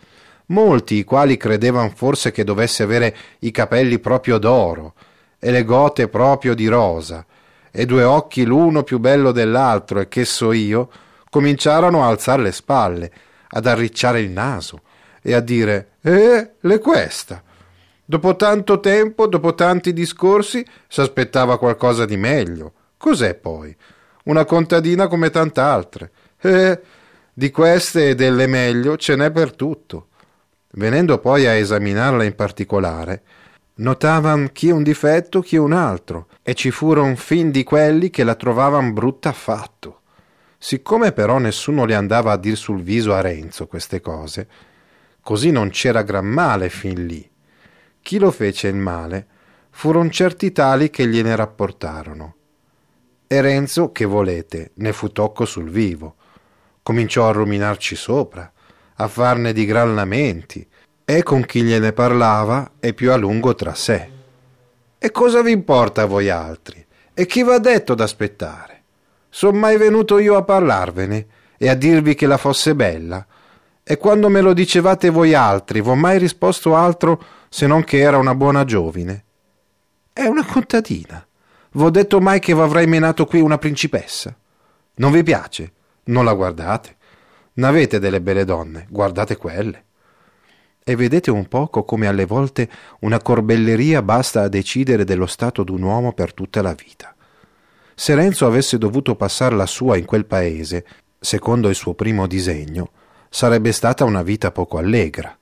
[0.47, 4.95] molti i quali credevano forse che dovesse avere i capelli proprio d'oro,
[5.41, 7.27] e le gote proprio di rosa,
[7.73, 10.89] e due occhi l'uno più bello dell'altro, e che so io,
[11.29, 13.13] cominciarono a alzare le spalle,
[13.49, 14.83] ad arricciare il naso
[15.21, 17.43] e a dire Eh, l'è questa.
[18.09, 22.73] Dopo tanto tempo, dopo tanti discorsi, s'aspettava qualcosa di meglio.
[22.97, 23.77] Cos'è poi?
[24.27, 26.13] Una contadina come tant'altre.
[26.41, 26.81] Eh,
[27.33, 30.07] di queste e delle meglio ce n'è per tutto.
[30.75, 33.23] Venendo poi a esaminarla in particolare,
[33.75, 38.37] notavan chi un difetto, chi un altro, e ci furono fin di quelli che la
[38.37, 40.03] trovavan brutta affatto.
[40.59, 44.49] Siccome però nessuno le andava a dir sul viso a Renzo queste cose,
[45.21, 47.29] così non c'era gran male fin lì.
[48.07, 49.27] Chi lo fece il male
[49.71, 52.35] furono certi tali che gliene rapportarono.
[53.27, 56.15] E Renzo, che volete, ne fu tocco sul vivo.
[56.85, 58.49] Cominciò a ruminarci sopra,
[58.95, 60.65] a farne di gran lamenti,
[61.05, 64.09] e con chi gliene parlava e più a lungo tra sé.
[64.99, 66.87] E cosa vi importa a voi altri?
[67.13, 68.83] E chi v'ha detto d'aspettare?
[69.29, 71.27] Son mai venuto io a parlarvene
[71.57, 73.27] e a dirvi che la fosse bella?
[73.83, 78.19] E quando me lo dicevate voi altri, v'ho mai risposto altro se non che era
[78.19, 79.25] una buona giovine?
[80.13, 81.27] È una contadina.
[81.73, 84.35] V'ho detto mai che v'avrei menato qui una principessa?
[84.97, 85.73] Non vi piace?
[86.05, 86.97] Non la guardate.
[87.55, 89.85] N'avete delle belle donne, guardate quelle.
[90.83, 92.71] E vedete un poco come alle volte
[93.01, 97.15] una corbelleria basta a decidere dello stato d'un uomo per tutta la vita.
[97.95, 100.87] Se Renzo avesse dovuto passare la sua in quel paese,
[101.19, 102.91] secondo il suo primo disegno,
[103.31, 105.37] sarebbe stata una vita poco allegra.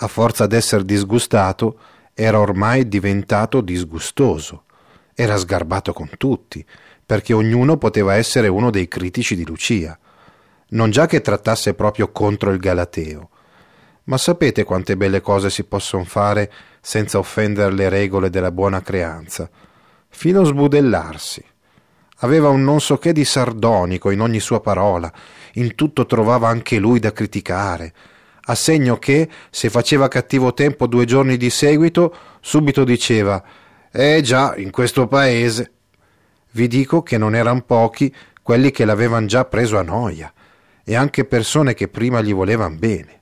[0.00, 1.78] A forza d'essere disgustato,
[2.14, 4.64] era ormai diventato disgustoso.
[5.14, 6.64] Era sgarbato con tutti,
[7.04, 9.98] perché ognuno poteva essere uno dei critici di Lucia.
[10.70, 13.30] Non già che trattasse proprio contro il Galateo,
[14.04, 19.50] ma sapete quante belle cose si possono fare senza offendere le regole della buona creanza,
[20.08, 21.44] fino a sbudellarsi.
[22.18, 25.12] Aveva un non so che di sardonico in ogni sua parola,
[25.54, 27.94] in tutto trovava anche lui da criticare,
[28.50, 33.42] a segno che, se faceva cattivo tempo due giorni di seguito, subito diceva
[33.90, 35.72] Eh già, in questo paese.
[36.52, 40.32] Vi dico che non erano pochi quelli che l'avevano già preso a noia,
[40.84, 43.16] e anche persone che prima gli volevano bene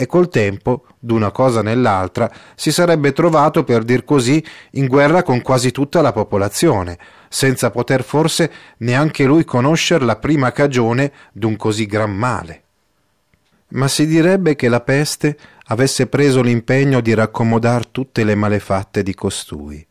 [0.00, 4.42] e col tempo, d'una cosa nell'altra, si sarebbe trovato, per dir così,
[4.72, 6.98] in guerra con quasi tutta la popolazione,
[7.28, 12.62] senza poter forse neanche lui conoscere la prima cagione d'un così gran male.
[13.70, 19.14] Ma si direbbe che la peste avesse preso l'impegno di raccomodar tutte le malefatte di
[19.14, 19.86] costui.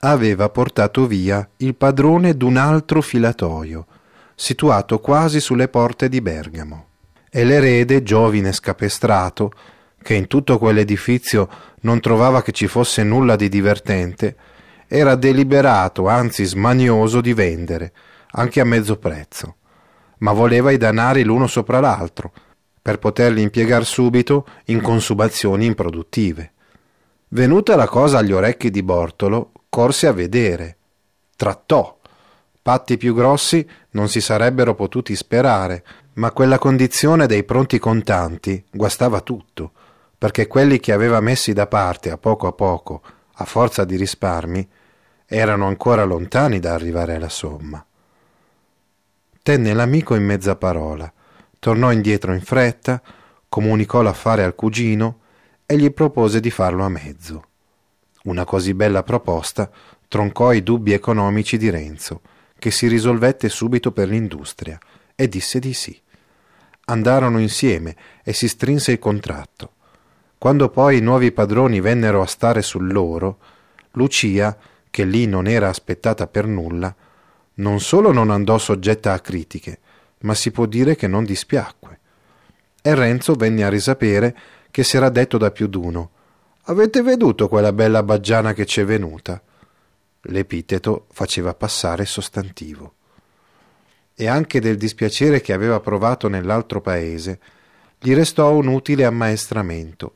[0.00, 3.86] Aveva portato via il padrone d'un altro filatoio,
[4.34, 6.86] situato quasi sulle porte di Bergamo
[7.30, 9.52] e l'erede, giovine scapestrato,
[10.02, 11.48] che in tutto quell'edifizio
[11.80, 14.36] non trovava che ci fosse nulla di divertente,
[14.86, 17.92] era deliberato, anzi smanioso, di vendere,
[18.32, 19.56] anche a mezzo prezzo,
[20.18, 22.32] ma voleva i danari l'uno sopra l'altro,
[22.86, 26.52] per poterli impiegar subito in consumazioni improduttive.
[27.30, 30.76] Venuta la cosa agli orecchi di Bortolo, corse a vedere,
[31.34, 31.98] trattò.
[32.62, 39.20] Patti più grossi non si sarebbero potuti sperare, ma quella condizione dei pronti contanti guastava
[39.20, 39.72] tutto,
[40.16, 44.68] perché quelli che aveva messi da parte a poco a poco, a forza di risparmi,
[45.26, 47.84] erano ancora lontani da arrivare alla somma.
[49.42, 51.12] Tenne l'amico in mezza parola,
[51.58, 53.02] tornò indietro in fretta,
[53.48, 55.20] comunicò l'affare al cugino
[55.66, 57.44] e gli propose di farlo a mezzo.
[58.24, 59.70] Una così bella proposta
[60.08, 62.20] troncò i dubbi economici di Renzo,
[62.58, 64.78] che si risolvette subito per l'industria,
[65.14, 65.98] e disse di sì.
[66.86, 69.72] Andarono insieme e si strinse il contratto.
[70.38, 73.38] Quando poi i nuovi padroni vennero a stare sul loro,
[73.92, 74.56] Lucia,
[74.90, 76.94] che lì non era aspettata per nulla,
[77.54, 79.80] non solo non andò soggetta a critiche,
[80.26, 82.00] ma si può dire che non dispiacque.
[82.82, 84.36] E Renzo venne a risapere
[84.70, 86.10] che s'era detto da più d'uno
[86.68, 89.40] Avete veduto quella bella baggiana che c'è venuta?
[90.22, 92.94] L'epiteto faceva passare sostantivo
[94.16, 97.38] e anche del dispiacere che aveva provato nell'altro paese,
[98.00, 100.14] gli restò un utile ammaestramento.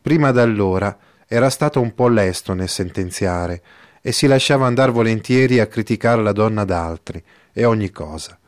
[0.00, 3.62] Prima d'allora era stato un po' lesto nel sentenziare
[4.00, 7.22] e si lasciava andar volentieri a criticare la donna d'altri
[7.52, 8.38] e ogni cosa.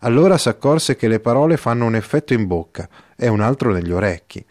[0.00, 4.44] Allora s'accorse che le parole fanno un effetto in bocca e un altro negli orecchi,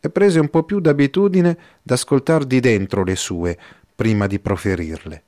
[0.00, 3.58] e prese un po' più d'abitudine d'ascoltar di dentro le sue
[3.94, 5.22] prima di proferirle.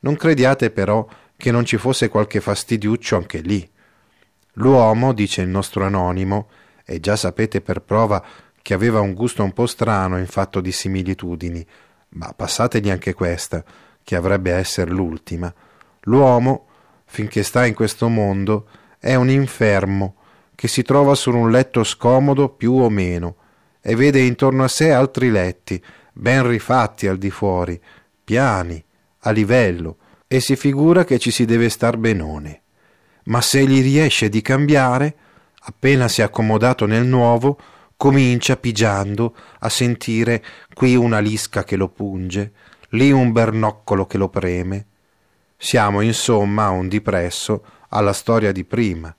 [0.00, 3.68] Non crediate però che non ci fosse qualche fastidiuccio anche lì.
[4.54, 6.48] L'uomo, dice il nostro anonimo,
[6.84, 8.22] e già sapete per prova
[8.60, 11.64] che aveva un gusto un po' strano in fatto di similitudini,
[12.10, 13.64] ma passategli anche questa,
[14.02, 15.52] che avrebbe a essere l'ultima,
[16.02, 16.66] l'uomo,
[17.04, 18.66] finché sta in questo mondo,
[19.00, 20.16] è un infermo
[20.54, 23.36] che si trova su un letto scomodo più o meno
[23.80, 25.82] e vede intorno a sé altri letti,
[26.12, 27.80] ben rifatti al di fuori,
[28.22, 28.84] piani,
[29.20, 29.96] a livello,
[30.28, 32.60] e si figura che ci si deve star benone.
[33.24, 35.16] Ma se gli riesce di cambiare,
[35.62, 37.58] appena si è accomodato nel nuovo,
[37.96, 40.44] comincia pigiando a sentire
[40.74, 42.52] qui una lisca che lo punge,
[42.90, 44.86] lì un bernoccolo che lo preme.
[45.56, 49.14] Siamo insomma a un dipresso alla storia di prima.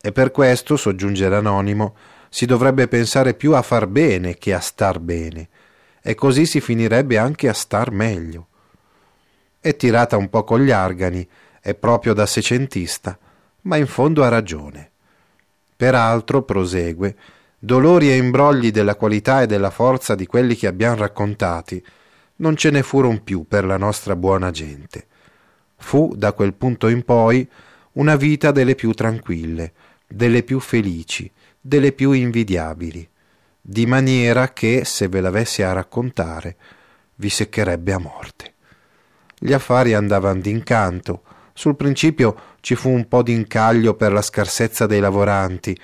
[0.00, 1.96] E per questo, soggiunge l'anonimo,
[2.28, 5.48] si dovrebbe pensare più a far bene che a star bene,
[6.02, 8.48] e così si finirebbe anche a star meglio.
[9.58, 11.26] È tirata un po' con gli argani,
[11.60, 13.18] è proprio da secentista,
[13.62, 14.90] ma in fondo ha ragione.
[15.76, 17.16] Peraltro, prosegue,
[17.58, 21.84] dolori e imbrogli della qualità e della forza di quelli che abbiamo raccontati,
[22.36, 25.06] non ce ne furono più per la nostra buona gente.
[25.76, 27.48] Fu da quel punto in poi
[27.96, 29.72] una vita delle più tranquille,
[30.06, 31.30] delle più felici,
[31.60, 33.08] delle più invidiabili,
[33.60, 36.56] di maniera che, se ve l'avessi a raccontare,
[37.16, 38.54] vi seccherebbe a morte.
[39.38, 41.22] Gli affari andavano d'incanto,
[41.52, 45.76] sul principio ci fu un po' d'incaglio per la scarsezza dei lavoranti,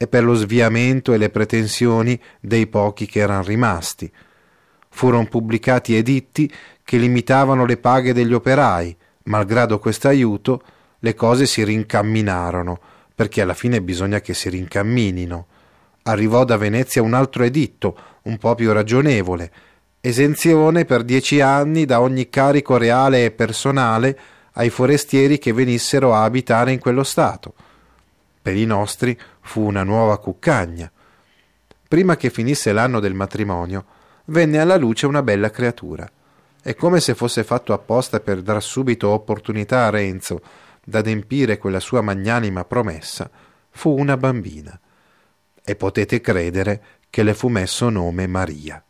[0.00, 4.10] e per lo sviamento e le pretensioni dei pochi che erano rimasti.
[4.90, 6.50] Furono pubblicati editti
[6.84, 10.62] che limitavano le paghe degli operai, malgrado questo aiuto,
[10.98, 12.78] le cose si rincamminarono,
[13.14, 15.46] perché alla fine bisogna che si rincamminino.
[16.02, 19.52] Arrivò da Venezia un altro editto, un po' più ragionevole,
[20.00, 24.18] esenzione per dieci anni da ogni carico reale e personale
[24.52, 27.54] ai forestieri che venissero a abitare in quello Stato
[28.48, 30.90] per i nostri fu una nuova cuccagna.
[31.86, 33.84] Prima che finisse l'anno del matrimonio,
[34.26, 36.10] venne alla luce una bella creatura.
[36.62, 40.40] E come se fosse fatto apposta per dar subito opportunità a Renzo
[40.88, 43.30] d'adempire quella sua magnanima promessa,
[43.68, 44.78] fu una bambina.
[45.62, 48.82] E potete credere che le fu messo nome Maria.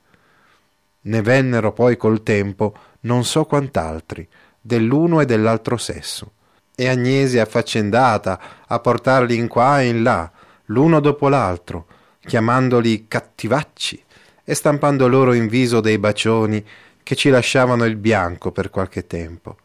[1.00, 4.28] Ne vennero poi col tempo non so quant'altri,
[4.60, 6.32] dell'uno e dell'altro sesso
[6.76, 10.30] e Agnese affaccendata a portarli in qua e in là,
[10.66, 11.86] l'uno dopo l'altro,
[12.20, 14.04] chiamandoli cattivacci
[14.44, 16.64] e stampando loro in viso dei bacioni
[17.02, 19.56] che ci lasciavano il bianco per qualche tempo.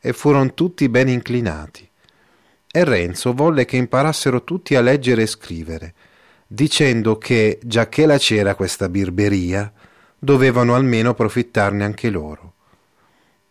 [0.00, 1.88] E furono tutti ben inclinati.
[2.70, 5.94] E Renzo volle che imparassero tutti a leggere e scrivere,
[6.46, 9.72] dicendo che, giacché la c'era questa birberia,
[10.18, 12.54] dovevano almeno profittarne anche loro.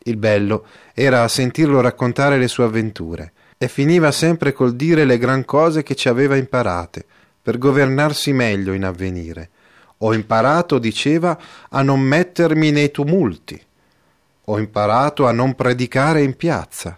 [0.03, 5.43] Il bello era sentirlo raccontare le sue avventure e finiva sempre col dire le gran
[5.43, 7.05] cose che ci aveva imparate
[7.41, 9.49] per governarsi meglio in avvenire.
[9.99, 11.37] Ho imparato, diceva,
[11.69, 13.59] a non mettermi nei tumulti.
[14.49, 16.97] Ho imparato a non predicare in piazza.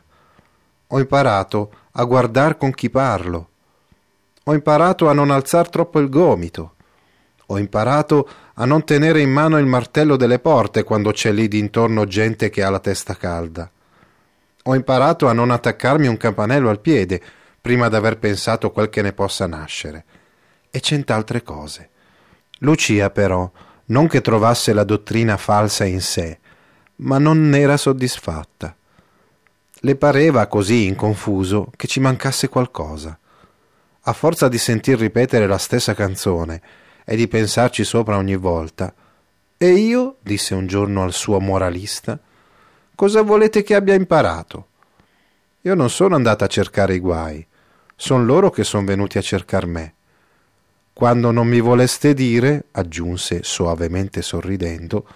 [0.85, 3.49] Ho imparato a guardar con chi parlo.
[4.43, 6.75] Ho imparato a non alzar troppo il gomito.
[7.47, 12.05] Ho imparato a non tenere in mano il martello delle porte quando c'è lì d'intorno
[12.05, 13.67] gente che ha la testa calda.
[14.63, 17.19] Ho imparato a non attaccarmi un campanello al piede
[17.59, 20.05] prima d'aver pensato quel che ne possa nascere.
[20.69, 21.89] E cent'altre cose.
[22.59, 23.49] Lucia, però,
[23.85, 26.39] non che trovasse la dottrina falsa in sé,
[27.01, 28.75] ma non n'era soddisfatta.
[29.81, 33.17] Le pareva così in confuso che ci mancasse qualcosa.
[34.01, 36.61] A forza di sentir ripetere la stessa canzone,
[37.11, 38.93] e di pensarci sopra ogni volta.
[39.57, 42.19] E io, disse un giorno al suo moralista,
[42.93, 44.67] cosa volete che abbia imparato?
[45.61, 47.43] Io non sono andata a cercare i guai,
[47.95, 49.95] son loro che sono venuti a cercar me.
[50.93, 55.07] Quando non mi voleste dire, aggiunse soavemente sorridendo,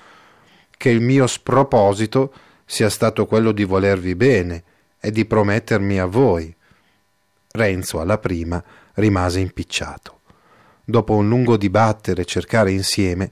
[0.84, 2.34] che il mio sproposito
[2.66, 4.64] sia stato quello di volervi bene
[5.00, 6.54] e di promettermi a voi.
[7.54, 8.62] Renzo alla prima
[8.96, 10.20] rimase impicciato
[10.84, 13.32] dopo un lungo dibattere e cercare insieme,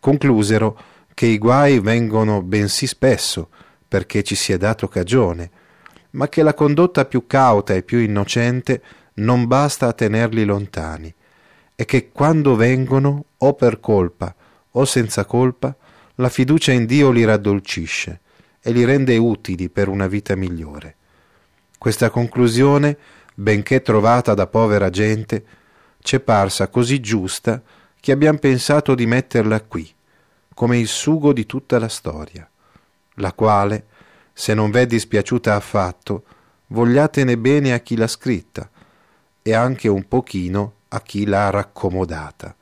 [0.00, 0.76] conclusero
[1.14, 3.50] che i guai vengono bensì spesso
[3.86, 5.48] perché ci si è dato cagione,
[6.10, 8.82] ma che la condotta più cauta e più innocente
[9.14, 11.14] non basta a tenerli lontani,
[11.76, 14.34] e che quando vengono, o per colpa
[14.72, 15.72] o senza colpa,
[16.20, 18.20] la fiducia in Dio li raddolcisce
[18.60, 20.96] e li rende utili per una vita migliore.
[21.78, 22.96] Questa conclusione,
[23.34, 25.44] benché trovata da povera gente,
[26.02, 27.62] c'è parsa così giusta
[27.98, 29.90] che abbiamo pensato di metterla qui,
[30.52, 32.48] come il sugo di tutta la storia,
[33.14, 33.86] la quale,
[34.34, 36.24] se non v'è dispiaciuta affatto,
[36.66, 38.68] vogliatene bene a chi l'ha scritta
[39.40, 42.56] e anche un pochino a chi l'ha raccomodata.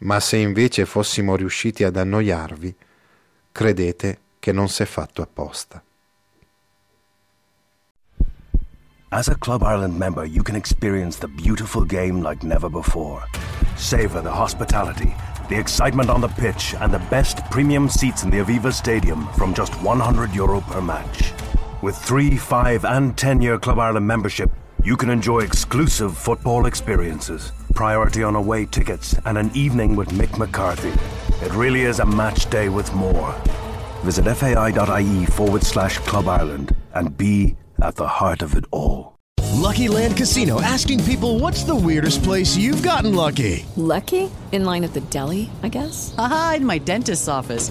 [0.00, 2.74] Ma se invece fossimo riusciti ad annoiarvi,
[3.50, 5.82] credete che non s'è fatto apposta.
[9.10, 13.24] As a Club Ireland member, you can experience the beautiful game like never before.
[13.74, 15.14] Savor the hospitality,
[15.48, 19.54] the excitement on the pitch, and the best premium seats in the Aviva Stadium from
[19.54, 21.32] just 100 euro per match.
[21.80, 24.50] With 3, 5, and 10 year Club Ireland membership,
[24.84, 30.36] you can enjoy exclusive football experiences, priority on away tickets, and an evening with Mick
[30.36, 30.90] McCarthy.
[31.46, 33.32] It really is a match day with more.
[34.00, 39.16] Visit fai.ie forward slash Club Ireland and be at the heart of it all.
[39.54, 43.64] Lucky Land Casino asking people what's the weirdest place you've gotten lucky?
[43.76, 44.28] Lucky?
[44.50, 46.16] In line at the deli, I guess?
[46.18, 47.70] Aha, in my dentist's office.